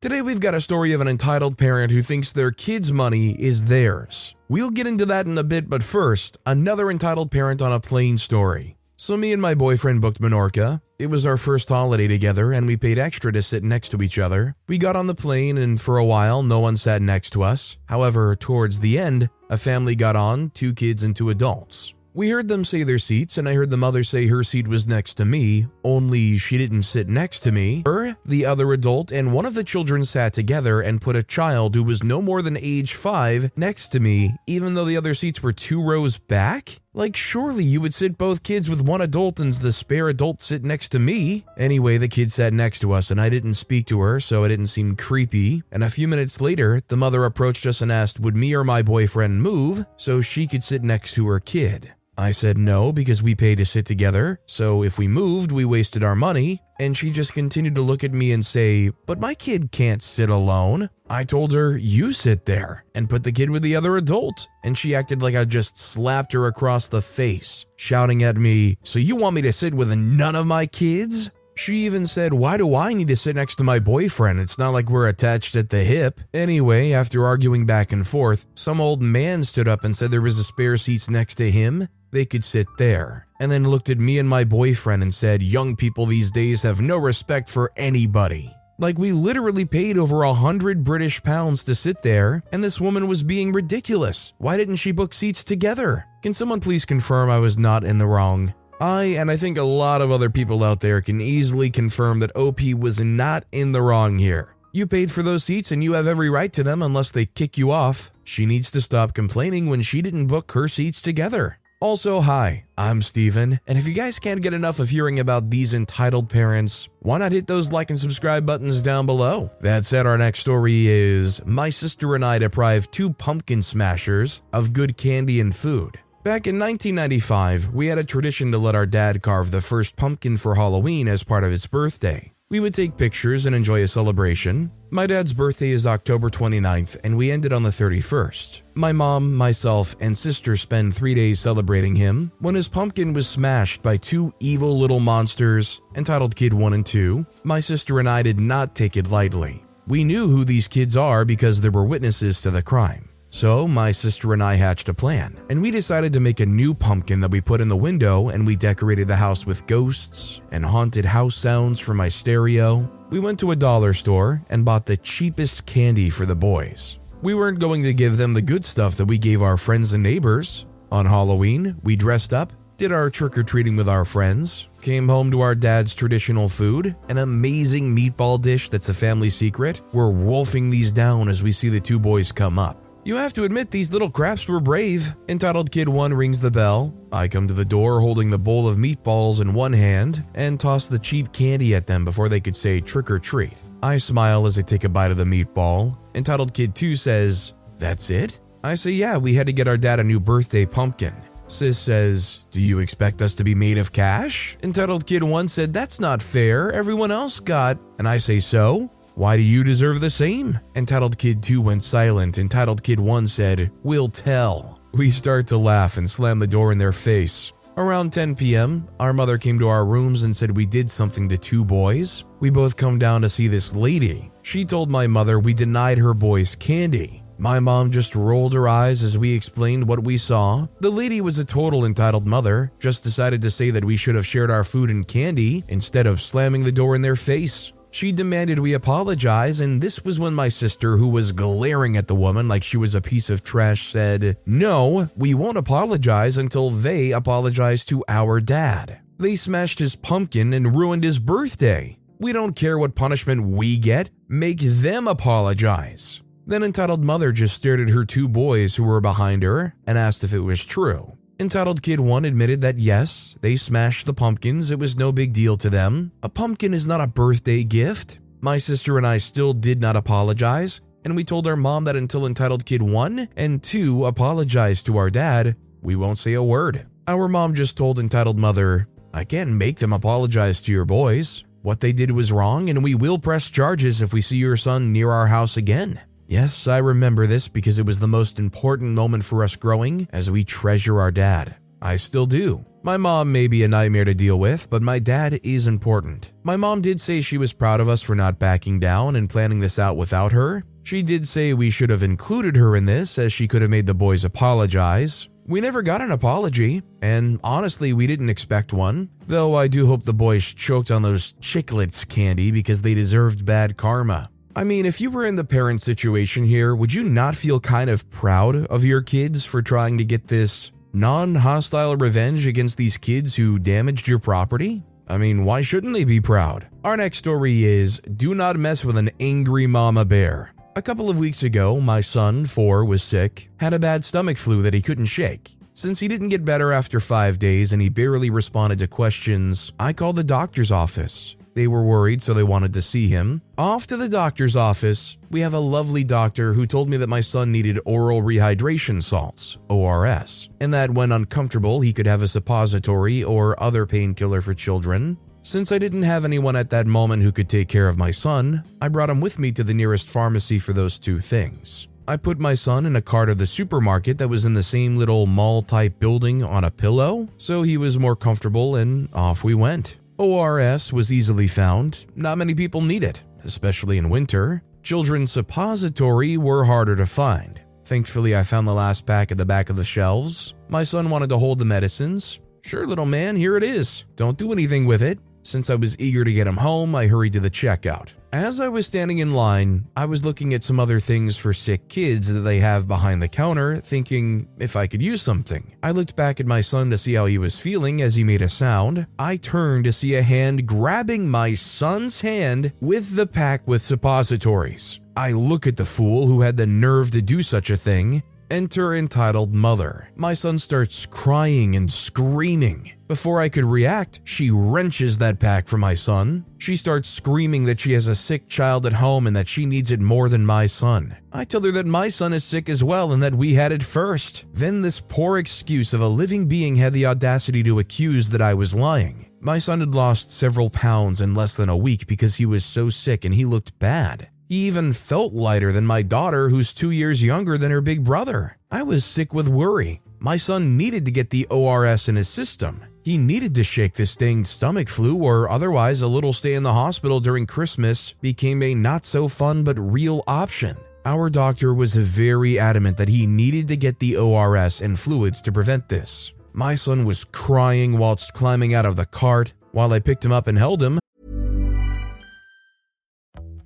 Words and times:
Today, 0.00 0.22
we've 0.22 0.38
got 0.38 0.54
a 0.54 0.60
story 0.60 0.92
of 0.92 1.00
an 1.00 1.08
entitled 1.08 1.58
parent 1.58 1.90
who 1.90 2.02
thinks 2.02 2.30
their 2.30 2.52
kid's 2.52 2.92
money 2.92 3.32
is 3.32 3.64
theirs. 3.64 4.36
We'll 4.48 4.70
get 4.70 4.86
into 4.86 5.04
that 5.06 5.26
in 5.26 5.36
a 5.36 5.42
bit, 5.42 5.68
but 5.68 5.82
first, 5.82 6.38
another 6.46 6.88
entitled 6.88 7.32
parent 7.32 7.60
on 7.60 7.72
a 7.72 7.80
plane 7.80 8.16
story. 8.16 8.76
So, 8.94 9.16
me 9.16 9.32
and 9.32 9.42
my 9.42 9.56
boyfriend 9.56 10.00
booked 10.00 10.20
Menorca. 10.20 10.82
It 11.00 11.08
was 11.08 11.26
our 11.26 11.36
first 11.36 11.68
holiday 11.68 12.06
together, 12.06 12.52
and 12.52 12.64
we 12.64 12.76
paid 12.76 12.96
extra 12.96 13.32
to 13.32 13.42
sit 13.42 13.64
next 13.64 13.88
to 13.88 14.00
each 14.00 14.20
other. 14.20 14.54
We 14.68 14.78
got 14.78 14.94
on 14.94 15.08
the 15.08 15.16
plane, 15.16 15.58
and 15.58 15.80
for 15.80 15.96
a 15.98 16.04
while, 16.04 16.44
no 16.44 16.60
one 16.60 16.76
sat 16.76 17.02
next 17.02 17.30
to 17.30 17.42
us. 17.42 17.76
However, 17.86 18.36
towards 18.36 18.78
the 18.78 19.00
end, 19.00 19.30
a 19.50 19.58
family 19.58 19.96
got 19.96 20.14
on 20.14 20.50
two 20.50 20.74
kids 20.74 21.02
and 21.02 21.16
two 21.16 21.28
adults. 21.28 21.94
We 22.18 22.30
heard 22.30 22.48
them 22.48 22.64
say 22.64 22.82
their 22.82 22.98
seats, 22.98 23.38
and 23.38 23.48
I 23.48 23.54
heard 23.54 23.70
the 23.70 23.76
mother 23.76 24.02
say 24.02 24.26
her 24.26 24.42
seat 24.42 24.66
was 24.66 24.88
next 24.88 25.14
to 25.14 25.24
me, 25.24 25.68
only 25.84 26.36
she 26.36 26.58
didn't 26.58 26.82
sit 26.82 27.08
next 27.08 27.42
to 27.42 27.52
me. 27.52 27.84
Her, 27.86 28.16
the 28.24 28.44
other 28.44 28.72
adult, 28.72 29.12
and 29.12 29.32
one 29.32 29.46
of 29.46 29.54
the 29.54 29.62
children 29.62 30.04
sat 30.04 30.32
together 30.32 30.80
and 30.80 31.00
put 31.00 31.14
a 31.14 31.22
child 31.22 31.76
who 31.76 31.84
was 31.84 32.02
no 32.02 32.20
more 32.20 32.42
than 32.42 32.58
age 32.60 32.94
5 32.94 33.52
next 33.54 33.90
to 33.90 34.00
me, 34.00 34.34
even 34.48 34.74
though 34.74 34.84
the 34.84 34.96
other 34.96 35.14
seats 35.14 35.44
were 35.44 35.52
two 35.52 35.80
rows 35.80 36.18
back? 36.18 36.80
Like, 36.92 37.14
surely 37.14 37.62
you 37.62 37.80
would 37.82 37.94
sit 37.94 38.18
both 38.18 38.42
kids 38.42 38.68
with 38.68 38.82
one 38.82 39.00
adult 39.00 39.38
and 39.38 39.54
the 39.54 39.72
spare 39.72 40.08
adult 40.08 40.42
sit 40.42 40.64
next 40.64 40.88
to 40.88 40.98
me. 40.98 41.44
Anyway, 41.56 41.98
the 41.98 42.08
kid 42.08 42.32
sat 42.32 42.52
next 42.52 42.80
to 42.80 42.90
us 42.90 43.12
and 43.12 43.20
I 43.20 43.28
didn't 43.28 43.54
speak 43.54 43.86
to 43.86 44.00
her, 44.00 44.18
so 44.18 44.42
it 44.42 44.48
didn't 44.48 44.66
seem 44.66 44.96
creepy. 44.96 45.62
And 45.70 45.84
a 45.84 45.90
few 45.90 46.08
minutes 46.08 46.40
later, 46.40 46.80
the 46.88 46.96
mother 46.96 47.24
approached 47.24 47.64
us 47.64 47.80
and 47.80 47.92
asked, 47.92 48.18
Would 48.18 48.34
me 48.34 48.54
or 48.54 48.64
my 48.64 48.82
boyfriend 48.82 49.40
move 49.40 49.86
so 49.96 50.20
she 50.20 50.48
could 50.48 50.64
sit 50.64 50.82
next 50.82 51.12
to 51.12 51.28
her 51.28 51.38
kid? 51.38 51.94
I 52.18 52.32
said 52.32 52.58
no 52.58 52.92
because 52.92 53.22
we 53.22 53.36
paid 53.36 53.58
to 53.58 53.64
sit 53.64 53.86
together, 53.86 54.40
so 54.44 54.82
if 54.82 54.98
we 54.98 55.06
moved, 55.06 55.52
we 55.52 55.64
wasted 55.64 56.02
our 56.02 56.16
money. 56.16 56.60
And 56.80 56.96
she 56.96 57.12
just 57.12 57.32
continued 57.32 57.76
to 57.76 57.80
look 57.80 58.02
at 58.02 58.12
me 58.12 58.32
and 58.32 58.44
say, 58.44 58.90
But 59.06 59.20
my 59.20 59.34
kid 59.34 59.70
can't 59.70 60.02
sit 60.02 60.28
alone. 60.28 60.90
I 61.08 61.22
told 61.22 61.52
her, 61.52 61.78
You 61.78 62.12
sit 62.12 62.44
there, 62.44 62.84
and 62.92 63.08
put 63.08 63.22
the 63.22 63.30
kid 63.30 63.50
with 63.50 63.62
the 63.62 63.76
other 63.76 63.96
adult. 63.96 64.48
And 64.64 64.76
she 64.76 64.96
acted 64.96 65.22
like 65.22 65.36
I 65.36 65.44
just 65.44 65.78
slapped 65.78 66.32
her 66.32 66.46
across 66.48 66.88
the 66.88 67.02
face, 67.02 67.66
shouting 67.76 68.24
at 68.24 68.36
me, 68.36 68.78
So 68.82 68.98
you 68.98 69.14
want 69.14 69.36
me 69.36 69.42
to 69.42 69.52
sit 69.52 69.72
with 69.72 69.92
none 69.92 70.34
of 70.34 70.46
my 70.46 70.66
kids? 70.66 71.30
She 71.54 71.86
even 71.86 72.04
said, 72.06 72.32
Why 72.32 72.56
do 72.56 72.74
I 72.74 72.94
need 72.94 73.08
to 73.08 73.16
sit 73.16 73.36
next 73.36 73.56
to 73.56 73.64
my 73.64 73.78
boyfriend? 73.78 74.40
It's 74.40 74.58
not 74.58 74.70
like 74.70 74.90
we're 74.90 75.08
attached 75.08 75.54
at 75.54 75.70
the 75.70 75.84
hip. 75.84 76.20
Anyway, 76.34 76.92
after 76.92 77.24
arguing 77.24 77.64
back 77.64 77.92
and 77.92 78.06
forth, 78.06 78.46
some 78.56 78.80
old 78.80 79.02
man 79.02 79.44
stood 79.44 79.68
up 79.68 79.84
and 79.84 79.96
said 79.96 80.10
there 80.10 80.20
was 80.20 80.38
a 80.38 80.44
spare 80.44 80.76
seats 80.76 81.08
next 81.08 81.36
to 81.36 81.50
him 81.50 81.88
they 82.10 82.24
could 82.24 82.44
sit 82.44 82.66
there, 82.78 83.26
and 83.40 83.50
then 83.50 83.68
looked 83.68 83.90
at 83.90 83.98
me 83.98 84.18
and 84.18 84.28
my 84.28 84.44
boyfriend 84.44 85.02
and 85.02 85.12
said, 85.12 85.42
Young 85.42 85.76
people 85.76 86.06
these 86.06 86.30
days 86.30 86.62
have 86.62 86.80
no 86.80 86.98
respect 86.98 87.48
for 87.48 87.72
anybody. 87.76 88.54
Like, 88.80 88.96
we 88.96 89.10
literally 89.10 89.64
paid 89.64 89.98
over 89.98 90.22
a 90.22 90.32
hundred 90.32 90.84
British 90.84 91.22
pounds 91.22 91.64
to 91.64 91.74
sit 91.74 92.02
there, 92.02 92.42
and 92.52 92.62
this 92.62 92.80
woman 92.80 93.08
was 93.08 93.24
being 93.24 93.52
ridiculous. 93.52 94.34
Why 94.38 94.56
didn't 94.56 94.76
she 94.76 94.92
book 94.92 95.12
seats 95.12 95.42
together? 95.42 96.06
Can 96.22 96.32
someone 96.32 96.60
please 96.60 96.84
confirm 96.84 97.28
I 97.28 97.38
was 97.38 97.58
not 97.58 97.82
in 97.82 97.98
the 97.98 98.06
wrong? 98.06 98.54
I, 98.80 99.04
and 99.18 99.30
I 99.30 99.36
think 99.36 99.58
a 99.58 99.64
lot 99.64 100.00
of 100.00 100.12
other 100.12 100.30
people 100.30 100.62
out 100.62 100.80
there, 100.80 101.00
can 101.00 101.20
easily 101.20 101.70
confirm 101.70 102.20
that 102.20 102.36
OP 102.36 102.60
was 102.78 103.00
not 103.00 103.44
in 103.50 103.72
the 103.72 103.82
wrong 103.82 104.18
here. 104.18 104.54
You 104.72 104.86
paid 104.86 105.10
for 105.10 105.22
those 105.22 105.44
seats 105.44 105.72
and 105.72 105.82
you 105.82 105.94
have 105.94 106.06
every 106.06 106.30
right 106.30 106.52
to 106.52 106.62
them 106.62 106.82
unless 106.82 107.10
they 107.10 107.26
kick 107.26 107.58
you 107.58 107.72
off. 107.72 108.12
She 108.22 108.46
needs 108.46 108.70
to 108.70 108.80
stop 108.80 109.14
complaining 109.14 109.68
when 109.68 109.82
she 109.82 110.02
didn't 110.02 110.26
book 110.26 110.52
her 110.52 110.68
seats 110.68 111.02
together. 111.02 111.58
Also, 111.80 112.20
hi, 112.20 112.64
I'm 112.76 113.02
Steven, 113.02 113.60
and 113.64 113.78
if 113.78 113.86
you 113.86 113.94
guys 113.94 114.18
can't 114.18 114.42
get 114.42 114.52
enough 114.52 114.80
of 114.80 114.88
hearing 114.88 115.20
about 115.20 115.48
these 115.48 115.74
entitled 115.74 116.28
parents, 116.28 116.88
why 116.98 117.18
not 117.18 117.30
hit 117.30 117.46
those 117.46 117.70
like 117.70 117.88
and 117.90 117.98
subscribe 118.00 118.44
buttons 118.44 118.82
down 118.82 119.06
below? 119.06 119.52
That 119.60 119.84
said, 119.84 120.04
our 120.04 120.18
next 120.18 120.40
story 120.40 120.88
is 120.88 121.40
My 121.46 121.70
sister 121.70 122.16
and 122.16 122.24
I 122.24 122.38
deprived 122.38 122.90
two 122.90 123.12
pumpkin 123.12 123.62
smashers 123.62 124.42
of 124.52 124.72
good 124.72 124.96
candy 124.96 125.40
and 125.40 125.54
food. 125.54 126.00
Back 126.24 126.48
in 126.48 126.58
1995, 126.58 127.72
we 127.72 127.86
had 127.86 127.98
a 127.98 128.02
tradition 128.02 128.50
to 128.50 128.58
let 128.58 128.74
our 128.74 128.84
dad 128.84 129.22
carve 129.22 129.52
the 129.52 129.60
first 129.60 129.94
pumpkin 129.94 130.36
for 130.36 130.56
Halloween 130.56 131.06
as 131.06 131.22
part 131.22 131.44
of 131.44 131.52
his 131.52 131.68
birthday. 131.68 132.32
We 132.50 132.58
would 132.58 132.74
take 132.74 132.96
pictures 132.96 133.46
and 133.46 133.54
enjoy 133.54 133.84
a 133.84 133.88
celebration. 133.88 134.72
My 134.90 135.06
dad's 135.06 135.34
birthday 135.34 135.68
is 135.68 135.86
October 135.86 136.30
29th, 136.30 136.96
and 137.04 137.18
we 137.18 137.30
ended 137.30 137.52
on 137.52 137.62
the 137.62 137.68
31st. 137.68 138.62
My 138.74 138.90
mom, 138.90 139.34
myself, 139.34 139.94
and 140.00 140.16
sister 140.16 140.56
spend 140.56 140.94
three 140.94 141.14
days 141.14 141.40
celebrating 141.40 141.94
him 141.94 142.32
when 142.38 142.54
his 142.54 142.68
pumpkin 142.68 143.12
was 143.12 143.28
smashed 143.28 143.82
by 143.82 143.98
two 143.98 144.32
evil 144.40 144.78
little 144.78 144.98
monsters 144.98 145.82
entitled 145.94 146.34
Kid 146.34 146.54
1 146.54 146.72
and 146.72 146.86
2. 146.86 147.26
My 147.44 147.60
sister 147.60 147.98
and 147.98 148.08
I 148.08 148.22
did 148.22 148.40
not 148.40 148.74
take 148.74 148.96
it 148.96 149.10
lightly. 149.10 149.62
We 149.86 150.04
knew 150.04 150.26
who 150.26 150.46
these 150.46 150.68
kids 150.68 150.96
are 150.96 151.26
because 151.26 151.60
there 151.60 151.70
were 151.70 151.84
witnesses 151.84 152.40
to 152.40 152.50
the 152.50 152.62
crime. 152.62 153.10
So, 153.28 153.68
my 153.68 153.90
sister 153.92 154.32
and 154.32 154.42
I 154.42 154.54
hatched 154.54 154.88
a 154.88 154.94
plan, 154.94 155.36
and 155.50 155.60
we 155.60 155.70
decided 155.70 156.14
to 156.14 156.20
make 156.20 156.40
a 156.40 156.46
new 156.46 156.72
pumpkin 156.72 157.20
that 157.20 157.30
we 157.30 157.42
put 157.42 157.60
in 157.60 157.68
the 157.68 157.76
window, 157.76 158.30
and 158.30 158.46
we 158.46 158.56
decorated 158.56 159.06
the 159.06 159.16
house 159.16 159.44
with 159.44 159.66
ghosts 159.66 160.40
and 160.50 160.64
haunted 160.64 161.04
house 161.04 161.34
sounds 161.34 161.78
from 161.78 161.98
my 161.98 162.08
stereo. 162.08 162.90
We 163.10 163.20
went 163.20 163.40
to 163.40 163.52
a 163.52 163.56
dollar 163.56 163.94
store 163.94 164.42
and 164.50 164.66
bought 164.66 164.84
the 164.84 164.98
cheapest 164.98 165.64
candy 165.64 166.10
for 166.10 166.26
the 166.26 166.36
boys. 166.36 166.98
We 167.22 167.34
weren't 167.34 167.58
going 167.58 167.82
to 167.84 167.94
give 167.94 168.18
them 168.18 168.34
the 168.34 168.42
good 168.42 168.66
stuff 168.66 168.96
that 168.96 169.06
we 169.06 169.16
gave 169.16 169.40
our 169.40 169.56
friends 169.56 169.94
and 169.94 170.02
neighbors. 170.02 170.66
On 170.92 171.06
Halloween, 171.06 171.80
we 171.82 171.96
dressed 171.96 172.34
up, 172.34 172.52
did 172.76 172.92
our 172.92 173.08
trick 173.08 173.38
or 173.38 173.42
treating 173.42 173.76
with 173.76 173.88
our 173.88 174.04
friends, 174.04 174.68
came 174.82 175.08
home 175.08 175.30
to 175.30 175.40
our 175.40 175.54
dad's 175.54 175.94
traditional 175.94 176.48
food, 176.48 176.94
an 177.08 177.16
amazing 177.16 177.96
meatball 177.96 178.40
dish 178.40 178.68
that's 178.68 178.90
a 178.90 178.94
family 178.94 179.30
secret. 179.30 179.80
We're 179.92 180.10
wolfing 180.10 180.68
these 180.68 180.92
down 180.92 181.30
as 181.30 181.42
we 181.42 181.50
see 181.52 181.70
the 181.70 181.80
two 181.80 181.98
boys 181.98 182.30
come 182.30 182.58
up. 182.58 182.87
You 183.08 183.16
have 183.16 183.32
to 183.32 183.44
admit 183.44 183.70
these 183.70 183.90
little 183.90 184.10
craps 184.10 184.46
were 184.46 184.60
brave. 184.60 185.16
Entitled 185.30 185.70
Kid 185.70 185.88
1 185.88 186.12
rings 186.12 186.40
the 186.40 186.50
bell. 186.50 186.94
I 187.10 187.26
come 187.26 187.48
to 187.48 187.54
the 187.54 187.64
door 187.64 188.02
holding 188.02 188.28
the 188.28 188.38
bowl 188.38 188.68
of 188.68 188.76
meatballs 188.76 189.40
in 189.40 189.54
one 189.54 189.72
hand 189.72 190.26
and 190.34 190.60
toss 190.60 190.90
the 190.90 190.98
cheap 190.98 191.32
candy 191.32 191.74
at 191.74 191.86
them 191.86 192.04
before 192.04 192.28
they 192.28 192.38
could 192.38 192.54
say 192.54 192.82
trick 192.82 193.10
or 193.10 193.18
treat. 193.18 193.54
I 193.82 193.96
smile 193.96 194.44
as 194.44 194.58
I 194.58 194.60
take 194.60 194.84
a 194.84 194.90
bite 194.90 195.10
of 195.10 195.16
the 195.16 195.24
meatball. 195.24 195.96
Entitled 196.14 196.52
Kid 196.52 196.74
2 196.74 196.96
says, 196.96 197.54
That's 197.78 198.10
it? 198.10 198.40
I 198.62 198.74
say, 198.74 198.90
Yeah, 198.90 199.16
we 199.16 199.32
had 199.32 199.46
to 199.46 199.54
get 199.54 199.68
our 199.68 199.78
dad 199.78 200.00
a 200.00 200.04
new 200.04 200.20
birthday 200.20 200.66
pumpkin. 200.66 201.14
Sis 201.46 201.78
says, 201.78 202.44
Do 202.50 202.60
you 202.60 202.78
expect 202.78 203.22
us 203.22 203.34
to 203.36 203.42
be 203.42 203.54
made 203.54 203.78
of 203.78 203.90
cash? 203.90 204.58
Entitled 204.62 205.06
Kid 205.06 205.22
1 205.22 205.48
said, 205.48 205.72
That's 205.72 205.98
not 205.98 206.20
fair. 206.20 206.70
Everyone 206.72 207.10
else 207.10 207.40
got. 207.40 207.78
And 207.98 208.06
I 208.06 208.18
say, 208.18 208.38
So? 208.38 208.90
Why 209.18 209.36
do 209.36 209.42
you 209.42 209.64
deserve 209.64 209.98
the 209.98 210.10
same? 210.10 210.60
Entitled 210.76 211.18
Kid 211.18 211.42
2 211.42 211.60
went 211.60 211.82
silent. 211.82 212.38
Entitled 212.38 212.84
Kid 212.84 213.00
1 213.00 213.26
said, 213.26 213.72
We'll 213.82 214.08
tell. 214.08 214.78
We 214.92 215.10
start 215.10 215.48
to 215.48 215.58
laugh 215.58 215.96
and 215.96 216.08
slam 216.08 216.38
the 216.38 216.46
door 216.46 216.70
in 216.70 216.78
their 216.78 216.92
face. 216.92 217.52
Around 217.76 218.12
10 218.12 218.36
p.m., 218.36 218.86
our 219.00 219.12
mother 219.12 219.36
came 219.36 219.58
to 219.58 219.66
our 219.66 219.84
rooms 219.84 220.22
and 220.22 220.36
said 220.36 220.56
we 220.56 220.66
did 220.66 220.88
something 220.88 221.28
to 221.30 221.36
two 221.36 221.64
boys. 221.64 222.26
We 222.38 222.50
both 222.50 222.76
come 222.76 222.96
down 222.96 223.22
to 223.22 223.28
see 223.28 223.48
this 223.48 223.74
lady. 223.74 224.30
She 224.42 224.64
told 224.64 224.88
my 224.88 225.08
mother 225.08 225.40
we 225.40 225.52
denied 225.52 225.98
her 225.98 226.14
boys 226.14 226.54
candy. 226.54 227.24
My 227.38 227.58
mom 227.58 227.90
just 227.90 228.14
rolled 228.14 228.54
her 228.54 228.68
eyes 228.68 229.02
as 229.02 229.18
we 229.18 229.34
explained 229.34 229.88
what 229.88 230.04
we 230.04 230.16
saw. 230.16 230.68
The 230.78 230.90
lady 230.90 231.20
was 231.20 231.40
a 231.40 231.44
total 231.44 231.86
entitled 231.86 232.28
mother, 232.28 232.70
just 232.78 233.02
decided 233.02 233.42
to 233.42 233.50
say 233.50 233.70
that 233.70 233.84
we 233.84 233.96
should 233.96 234.14
have 234.14 234.26
shared 234.26 234.52
our 234.52 234.62
food 234.62 234.90
and 234.90 235.08
candy 235.08 235.64
instead 235.66 236.06
of 236.06 236.20
slamming 236.20 236.62
the 236.62 236.70
door 236.70 236.94
in 236.94 237.02
their 237.02 237.16
face. 237.16 237.72
She 237.90 238.12
demanded 238.12 238.58
we 238.58 238.74
apologize, 238.74 239.60
and 239.60 239.80
this 239.80 240.04
was 240.04 240.18
when 240.18 240.34
my 240.34 240.48
sister, 240.48 240.96
who 240.96 241.08
was 241.08 241.32
glaring 241.32 241.96
at 241.96 242.06
the 242.06 242.14
woman 242.14 242.46
like 242.48 242.62
she 242.62 242.76
was 242.76 242.94
a 242.94 243.00
piece 243.00 243.30
of 243.30 243.42
trash, 243.42 243.90
said, 243.90 244.36
No, 244.46 245.10
we 245.16 245.34
won't 245.34 245.58
apologize 245.58 246.36
until 246.36 246.70
they 246.70 247.12
apologize 247.12 247.84
to 247.86 248.04
our 248.08 248.40
dad. 248.40 249.00
They 249.18 249.36
smashed 249.36 249.78
his 249.78 249.96
pumpkin 249.96 250.52
and 250.52 250.76
ruined 250.76 251.02
his 251.02 251.18
birthday. 251.18 251.98
We 252.18 252.32
don't 252.32 252.54
care 252.56 252.78
what 252.78 252.94
punishment 252.94 253.46
we 253.46 253.78
get, 253.78 254.10
make 254.28 254.60
them 254.60 255.08
apologize. 255.08 256.22
Then 256.46 256.62
entitled 256.62 257.04
mother 257.04 257.32
just 257.32 257.54
stared 257.54 257.80
at 257.80 257.90
her 257.90 258.04
two 258.04 258.28
boys 258.28 258.76
who 258.76 258.84
were 258.84 259.00
behind 259.00 259.42
her 259.42 259.74
and 259.86 259.98
asked 259.98 260.24
if 260.24 260.32
it 260.32 260.40
was 260.40 260.64
true. 260.64 261.16
Entitled 261.40 261.84
Kid 261.84 262.00
1 262.00 262.24
admitted 262.24 262.62
that 262.62 262.78
yes, 262.78 263.38
they 263.42 263.54
smashed 263.54 264.06
the 264.06 264.12
pumpkins, 264.12 264.72
it 264.72 264.78
was 264.80 264.96
no 264.96 265.12
big 265.12 265.32
deal 265.32 265.56
to 265.58 265.70
them. 265.70 266.10
A 266.20 266.28
pumpkin 266.28 266.74
is 266.74 266.84
not 266.84 267.00
a 267.00 267.06
birthday 267.06 267.62
gift. 267.62 268.18
My 268.40 268.58
sister 268.58 268.98
and 268.98 269.06
I 269.06 269.18
still 269.18 269.52
did 269.52 269.80
not 269.80 269.94
apologize, 269.94 270.80
and 271.04 271.14
we 271.14 271.22
told 271.22 271.46
our 271.46 271.54
mom 271.54 271.84
that 271.84 271.94
until 271.94 272.26
Entitled 272.26 272.66
Kid 272.66 272.82
1 272.82 273.28
and 273.36 273.62
2 273.62 274.06
apologized 274.06 274.86
to 274.86 274.96
our 274.96 275.10
dad, 275.10 275.54
we 275.80 275.94
won't 275.94 276.18
say 276.18 276.32
a 276.32 276.42
word. 276.42 276.88
Our 277.06 277.28
mom 277.28 277.54
just 277.54 277.76
told 277.76 278.00
Entitled 278.00 278.36
Mother, 278.36 278.88
I 279.14 279.22
can't 279.22 279.50
make 279.50 279.78
them 279.78 279.92
apologize 279.92 280.60
to 280.62 280.72
your 280.72 280.86
boys. 280.86 281.44
What 281.62 281.78
they 281.78 281.92
did 281.92 282.10
was 282.10 282.32
wrong, 282.32 282.68
and 282.68 282.82
we 282.82 282.96
will 282.96 283.20
press 283.20 283.48
charges 283.48 284.02
if 284.02 284.12
we 284.12 284.22
see 284.22 284.38
your 284.38 284.56
son 284.56 284.92
near 284.92 285.12
our 285.12 285.28
house 285.28 285.56
again. 285.56 286.00
Yes, 286.28 286.68
I 286.68 286.76
remember 286.76 287.26
this 287.26 287.48
because 287.48 287.78
it 287.78 287.86
was 287.86 288.00
the 288.00 288.06
most 288.06 288.38
important 288.38 288.94
moment 288.94 289.24
for 289.24 289.42
us 289.42 289.56
growing 289.56 290.06
as 290.12 290.30
we 290.30 290.44
treasure 290.44 291.00
our 291.00 291.10
dad. 291.10 291.56
I 291.80 291.96
still 291.96 292.26
do. 292.26 292.66
My 292.82 292.98
mom 292.98 293.32
may 293.32 293.46
be 293.46 293.64
a 293.64 293.68
nightmare 293.68 294.04
to 294.04 294.12
deal 294.12 294.38
with, 294.38 294.68
but 294.68 294.82
my 294.82 294.98
dad 294.98 295.40
is 295.42 295.66
important. 295.66 296.32
My 296.42 296.56
mom 296.56 296.82
did 296.82 297.00
say 297.00 297.22
she 297.22 297.38
was 297.38 297.54
proud 297.54 297.80
of 297.80 297.88
us 297.88 298.02
for 298.02 298.14
not 298.14 298.38
backing 298.38 298.78
down 298.78 299.16
and 299.16 299.30
planning 299.30 299.60
this 299.60 299.78
out 299.78 299.96
without 299.96 300.32
her. 300.32 300.64
She 300.82 301.02
did 301.02 301.26
say 301.26 301.54
we 301.54 301.70
should 301.70 301.88
have 301.88 302.02
included 302.02 302.56
her 302.56 302.76
in 302.76 302.84
this 302.84 303.18
as 303.18 303.32
she 303.32 303.48
could 303.48 303.62
have 303.62 303.70
made 303.70 303.86
the 303.86 303.94
boys 303.94 304.22
apologize. 304.22 305.30
We 305.46 305.62
never 305.62 305.80
got 305.80 306.02
an 306.02 306.10
apology, 306.10 306.82
and 307.00 307.40
honestly, 307.42 307.94
we 307.94 308.06
didn't 308.06 308.28
expect 308.28 308.74
one. 308.74 309.08
Though 309.26 309.54
I 309.54 309.66
do 309.66 309.86
hope 309.86 310.02
the 310.02 310.12
boys 310.12 310.44
choked 310.44 310.90
on 310.90 311.00
those 311.00 311.32
chiclets 311.40 312.06
candy 312.06 312.50
because 312.50 312.82
they 312.82 312.92
deserved 312.92 313.46
bad 313.46 313.78
karma. 313.78 314.28
I 314.58 314.64
mean, 314.64 314.86
if 314.86 315.00
you 315.00 315.12
were 315.12 315.24
in 315.24 315.36
the 315.36 315.44
parent 315.44 315.82
situation 315.82 316.42
here, 316.42 316.74
would 316.74 316.92
you 316.92 317.04
not 317.04 317.36
feel 317.36 317.60
kind 317.60 317.88
of 317.88 318.10
proud 318.10 318.66
of 318.66 318.84
your 318.84 319.02
kids 319.02 319.44
for 319.44 319.62
trying 319.62 319.98
to 319.98 320.04
get 320.04 320.26
this 320.26 320.72
non 320.92 321.36
hostile 321.36 321.94
revenge 321.94 322.44
against 322.44 322.76
these 322.76 322.96
kids 322.96 323.36
who 323.36 323.60
damaged 323.60 324.08
your 324.08 324.18
property? 324.18 324.82
I 325.06 325.16
mean, 325.16 325.44
why 325.44 325.60
shouldn't 325.60 325.94
they 325.94 326.02
be 326.02 326.20
proud? 326.20 326.66
Our 326.82 326.96
next 326.96 327.18
story 327.18 327.62
is 327.62 327.98
Do 328.00 328.34
Not 328.34 328.56
Mess 328.56 328.84
with 328.84 328.98
an 328.98 329.10
Angry 329.20 329.68
Mama 329.68 330.04
Bear. 330.04 330.52
A 330.74 330.82
couple 330.82 331.08
of 331.08 331.18
weeks 331.18 331.44
ago, 331.44 331.80
my 331.80 332.00
son, 332.00 332.44
four, 332.44 332.84
was 332.84 333.00
sick, 333.00 333.50
had 333.60 333.72
a 333.72 333.78
bad 333.78 334.04
stomach 334.04 334.38
flu 334.38 334.60
that 334.62 334.74
he 334.74 334.82
couldn't 334.82 335.06
shake. 335.06 335.54
Since 335.72 336.00
he 336.00 336.08
didn't 336.08 336.30
get 336.30 336.44
better 336.44 336.72
after 336.72 336.98
five 336.98 337.38
days 337.38 337.72
and 337.72 337.80
he 337.80 337.90
barely 337.90 338.28
responded 338.28 338.80
to 338.80 338.88
questions, 338.88 339.72
I 339.78 339.92
called 339.92 340.16
the 340.16 340.24
doctor's 340.24 340.72
office. 340.72 341.36
They 341.58 341.66
were 341.66 341.82
worried, 341.82 342.22
so 342.22 342.34
they 342.34 342.44
wanted 342.44 342.72
to 342.74 342.82
see 342.82 343.08
him. 343.08 343.42
Off 343.58 343.88
to 343.88 343.96
the 343.96 344.08
doctor's 344.08 344.54
office, 344.54 345.16
we 345.28 345.40
have 345.40 345.54
a 345.54 345.58
lovely 345.58 346.04
doctor 346.04 346.52
who 346.52 346.68
told 346.68 346.88
me 346.88 346.96
that 346.98 347.08
my 347.08 347.20
son 347.20 347.50
needed 347.50 347.80
oral 347.84 348.22
rehydration 348.22 349.02
salts, 349.02 349.58
ORS, 349.68 350.50
and 350.60 350.72
that 350.72 350.92
when 350.92 351.10
uncomfortable, 351.10 351.80
he 351.80 351.92
could 351.92 352.06
have 352.06 352.22
a 352.22 352.28
suppository 352.28 353.24
or 353.24 353.60
other 353.60 353.86
painkiller 353.86 354.40
for 354.40 354.54
children. 354.54 355.18
Since 355.42 355.72
I 355.72 355.78
didn't 355.78 356.04
have 356.04 356.24
anyone 356.24 356.54
at 356.54 356.70
that 356.70 356.86
moment 356.86 357.24
who 357.24 357.32
could 357.32 357.48
take 357.48 357.66
care 357.66 357.88
of 357.88 357.98
my 357.98 358.12
son, 358.12 358.62
I 358.80 358.86
brought 358.86 359.10
him 359.10 359.20
with 359.20 359.40
me 359.40 359.50
to 359.50 359.64
the 359.64 359.74
nearest 359.74 360.08
pharmacy 360.08 360.60
for 360.60 360.72
those 360.72 360.96
two 360.96 361.18
things. 361.18 361.88
I 362.06 362.18
put 362.18 362.38
my 362.38 362.54
son 362.54 362.86
in 362.86 362.94
a 362.94 363.02
cart 363.02 363.30
of 363.30 363.38
the 363.38 363.46
supermarket 363.46 364.18
that 364.18 364.28
was 364.28 364.44
in 364.44 364.54
the 364.54 364.62
same 364.62 364.96
little 364.96 365.26
mall 365.26 365.62
type 365.62 365.98
building 365.98 366.44
on 366.44 366.62
a 366.62 366.70
pillow, 366.70 367.26
so 367.36 367.62
he 367.62 367.76
was 367.76 367.98
more 367.98 368.14
comfortable, 368.14 368.76
and 368.76 369.08
off 369.12 369.42
we 369.42 369.54
went. 369.54 369.96
ORS 370.18 370.92
was 370.92 371.12
easily 371.12 371.46
found. 371.46 372.04
Not 372.16 372.38
many 372.38 372.52
people 372.54 372.80
need 372.80 373.04
it, 373.04 373.22
especially 373.44 373.98
in 373.98 374.10
winter. 374.10 374.62
Children's 374.82 375.30
suppository 375.30 376.36
were 376.36 376.64
harder 376.64 376.96
to 376.96 377.06
find. 377.06 377.60
Thankfully, 377.84 378.36
I 378.36 378.42
found 378.42 378.66
the 378.66 378.74
last 378.74 379.06
pack 379.06 379.30
at 379.30 379.38
the 379.38 379.46
back 379.46 379.70
of 379.70 379.76
the 379.76 379.84
shelves. 379.84 380.54
My 380.68 380.82
son 380.82 381.08
wanted 381.08 381.28
to 381.28 381.38
hold 381.38 381.60
the 381.60 381.64
medicines. 381.64 382.40
Sure, 382.62 382.86
little 382.86 383.06
man, 383.06 383.36
here 383.36 383.56
it 383.56 383.62
is. 383.62 384.04
Don't 384.16 384.36
do 384.36 384.52
anything 384.52 384.86
with 384.86 385.02
it. 385.02 385.20
Since 385.48 385.70
I 385.70 385.76
was 385.76 385.98
eager 385.98 386.24
to 386.24 386.32
get 386.34 386.46
him 386.46 386.58
home, 386.58 386.94
I 386.94 387.06
hurried 387.06 387.32
to 387.32 387.40
the 387.40 387.48
checkout. 387.48 388.10
As 388.34 388.60
I 388.60 388.68
was 388.68 388.86
standing 388.86 389.16
in 389.16 389.32
line, 389.32 389.88
I 389.96 390.04
was 390.04 390.22
looking 390.22 390.52
at 390.52 390.62
some 390.62 390.78
other 390.78 391.00
things 391.00 391.38
for 391.38 391.54
sick 391.54 391.88
kids 391.88 392.30
that 392.30 392.40
they 392.40 392.58
have 392.58 392.86
behind 392.86 393.22
the 393.22 393.28
counter, 393.28 393.76
thinking 393.76 394.46
if 394.58 394.76
I 394.76 394.86
could 394.86 395.00
use 395.00 395.22
something. 395.22 395.74
I 395.82 395.92
looked 395.92 396.16
back 396.16 396.38
at 396.38 396.44
my 396.44 396.60
son 396.60 396.90
to 396.90 396.98
see 396.98 397.14
how 397.14 397.24
he 397.24 397.38
was 397.38 397.58
feeling 397.58 398.02
as 398.02 398.14
he 398.14 398.24
made 398.24 398.42
a 398.42 398.48
sound. 398.50 399.06
I 399.18 399.38
turned 399.38 399.86
to 399.86 399.92
see 399.92 400.16
a 400.16 400.22
hand 400.22 400.66
grabbing 400.66 401.30
my 401.30 401.54
son's 401.54 402.20
hand 402.20 402.74
with 402.82 403.16
the 403.16 403.26
pack 403.26 403.66
with 403.66 403.80
suppositories. 403.80 405.00
I 405.16 405.32
look 405.32 405.66
at 405.66 405.78
the 405.78 405.86
fool 405.86 406.26
who 406.26 406.42
had 406.42 406.58
the 406.58 406.66
nerve 406.66 407.10
to 407.12 407.22
do 407.22 407.42
such 407.42 407.70
a 407.70 407.78
thing. 407.78 408.22
Enter 408.50 408.94
entitled 408.94 409.54
mother. 409.54 410.08
My 410.16 410.32
son 410.32 410.58
starts 410.58 411.04
crying 411.04 411.76
and 411.76 411.92
screaming. 411.92 412.92
Before 413.06 413.42
I 413.42 413.50
could 413.50 413.66
react, 413.66 414.20
she 414.24 414.50
wrenches 414.50 415.18
that 415.18 415.38
pack 415.38 415.68
from 415.68 415.82
my 415.82 415.94
son. 415.94 416.46
She 416.56 416.74
starts 416.74 417.10
screaming 417.10 417.66
that 417.66 417.78
she 417.78 417.92
has 417.92 418.08
a 418.08 418.14
sick 418.14 418.48
child 418.48 418.86
at 418.86 418.94
home 418.94 419.26
and 419.26 419.36
that 419.36 419.48
she 419.48 419.66
needs 419.66 419.90
it 419.90 420.00
more 420.00 420.30
than 420.30 420.46
my 420.46 420.66
son. 420.66 421.18
I 421.30 421.44
tell 421.44 421.60
her 421.60 421.70
that 421.72 421.84
my 421.84 422.08
son 422.08 422.32
is 422.32 422.42
sick 422.42 422.70
as 422.70 422.82
well 422.82 423.12
and 423.12 423.22
that 423.22 423.34
we 423.34 423.52
had 423.52 423.70
it 423.70 423.82
first. 423.82 424.46
Then 424.54 424.80
this 424.80 424.98
poor 424.98 425.36
excuse 425.36 425.92
of 425.92 426.00
a 426.00 426.08
living 426.08 426.46
being 426.46 426.76
had 426.76 426.94
the 426.94 427.04
audacity 427.04 427.62
to 427.64 427.78
accuse 427.78 428.30
that 428.30 428.40
I 428.40 428.54
was 428.54 428.74
lying. 428.74 429.28
My 429.40 429.58
son 429.58 429.80
had 429.80 429.94
lost 429.94 430.32
several 430.32 430.70
pounds 430.70 431.20
in 431.20 431.34
less 431.34 431.54
than 431.54 431.68
a 431.68 431.76
week 431.76 432.06
because 432.06 432.36
he 432.36 432.46
was 432.46 432.64
so 432.64 432.88
sick 432.88 433.26
and 433.26 433.34
he 433.34 433.44
looked 433.44 433.78
bad. 433.78 434.30
He 434.48 434.66
even 434.66 434.94
felt 434.94 435.34
lighter 435.34 435.72
than 435.72 435.84
my 435.84 436.00
daughter, 436.00 436.48
who's 436.48 436.72
two 436.72 436.90
years 436.90 437.22
younger 437.22 437.58
than 437.58 437.70
her 437.70 437.82
big 437.82 438.02
brother. 438.02 438.56
I 438.70 438.82
was 438.82 439.04
sick 439.04 439.34
with 439.34 439.46
worry. 439.46 440.00
My 440.18 440.38
son 440.38 440.78
needed 440.78 441.04
to 441.04 441.10
get 441.10 441.28
the 441.28 441.44
ORS 441.46 442.08
in 442.08 442.16
his 442.16 442.30
system. 442.30 442.82
He 443.02 443.18
needed 443.18 443.54
to 443.56 443.62
shake 443.62 443.92
this 443.92 444.16
danged 444.16 444.48
stomach 444.48 444.88
flu, 444.88 445.22
or 445.22 445.50
otherwise, 445.50 446.00
a 446.00 446.06
little 446.06 446.32
stay 446.32 446.54
in 446.54 446.62
the 446.62 446.72
hospital 446.72 447.20
during 447.20 447.44
Christmas 447.46 448.14
became 448.22 448.62
a 448.62 448.74
not 448.74 449.04
so 449.04 449.28
fun 449.28 449.64
but 449.64 449.78
real 449.78 450.24
option. 450.26 450.78
Our 451.04 451.28
doctor 451.28 451.74
was 451.74 451.94
very 451.94 452.58
adamant 452.58 452.96
that 452.96 453.10
he 453.10 453.26
needed 453.26 453.68
to 453.68 453.76
get 453.76 453.98
the 453.98 454.16
ORS 454.16 454.80
and 454.80 454.98
fluids 454.98 455.42
to 455.42 455.52
prevent 455.52 455.90
this. 455.90 456.32
My 456.54 456.74
son 456.74 457.04
was 457.04 457.24
crying 457.24 457.98
whilst 457.98 458.32
climbing 458.32 458.72
out 458.72 458.86
of 458.86 458.96
the 458.96 459.06
cart. 459.06 459.52
While 459.72 459.92
I 459.92 460.00
picked 460.00 460.24
him 460.24 460.32
up 460.32 460.46
and 460.46 460.56
held 460.56 460.82
him, 460.82 460.98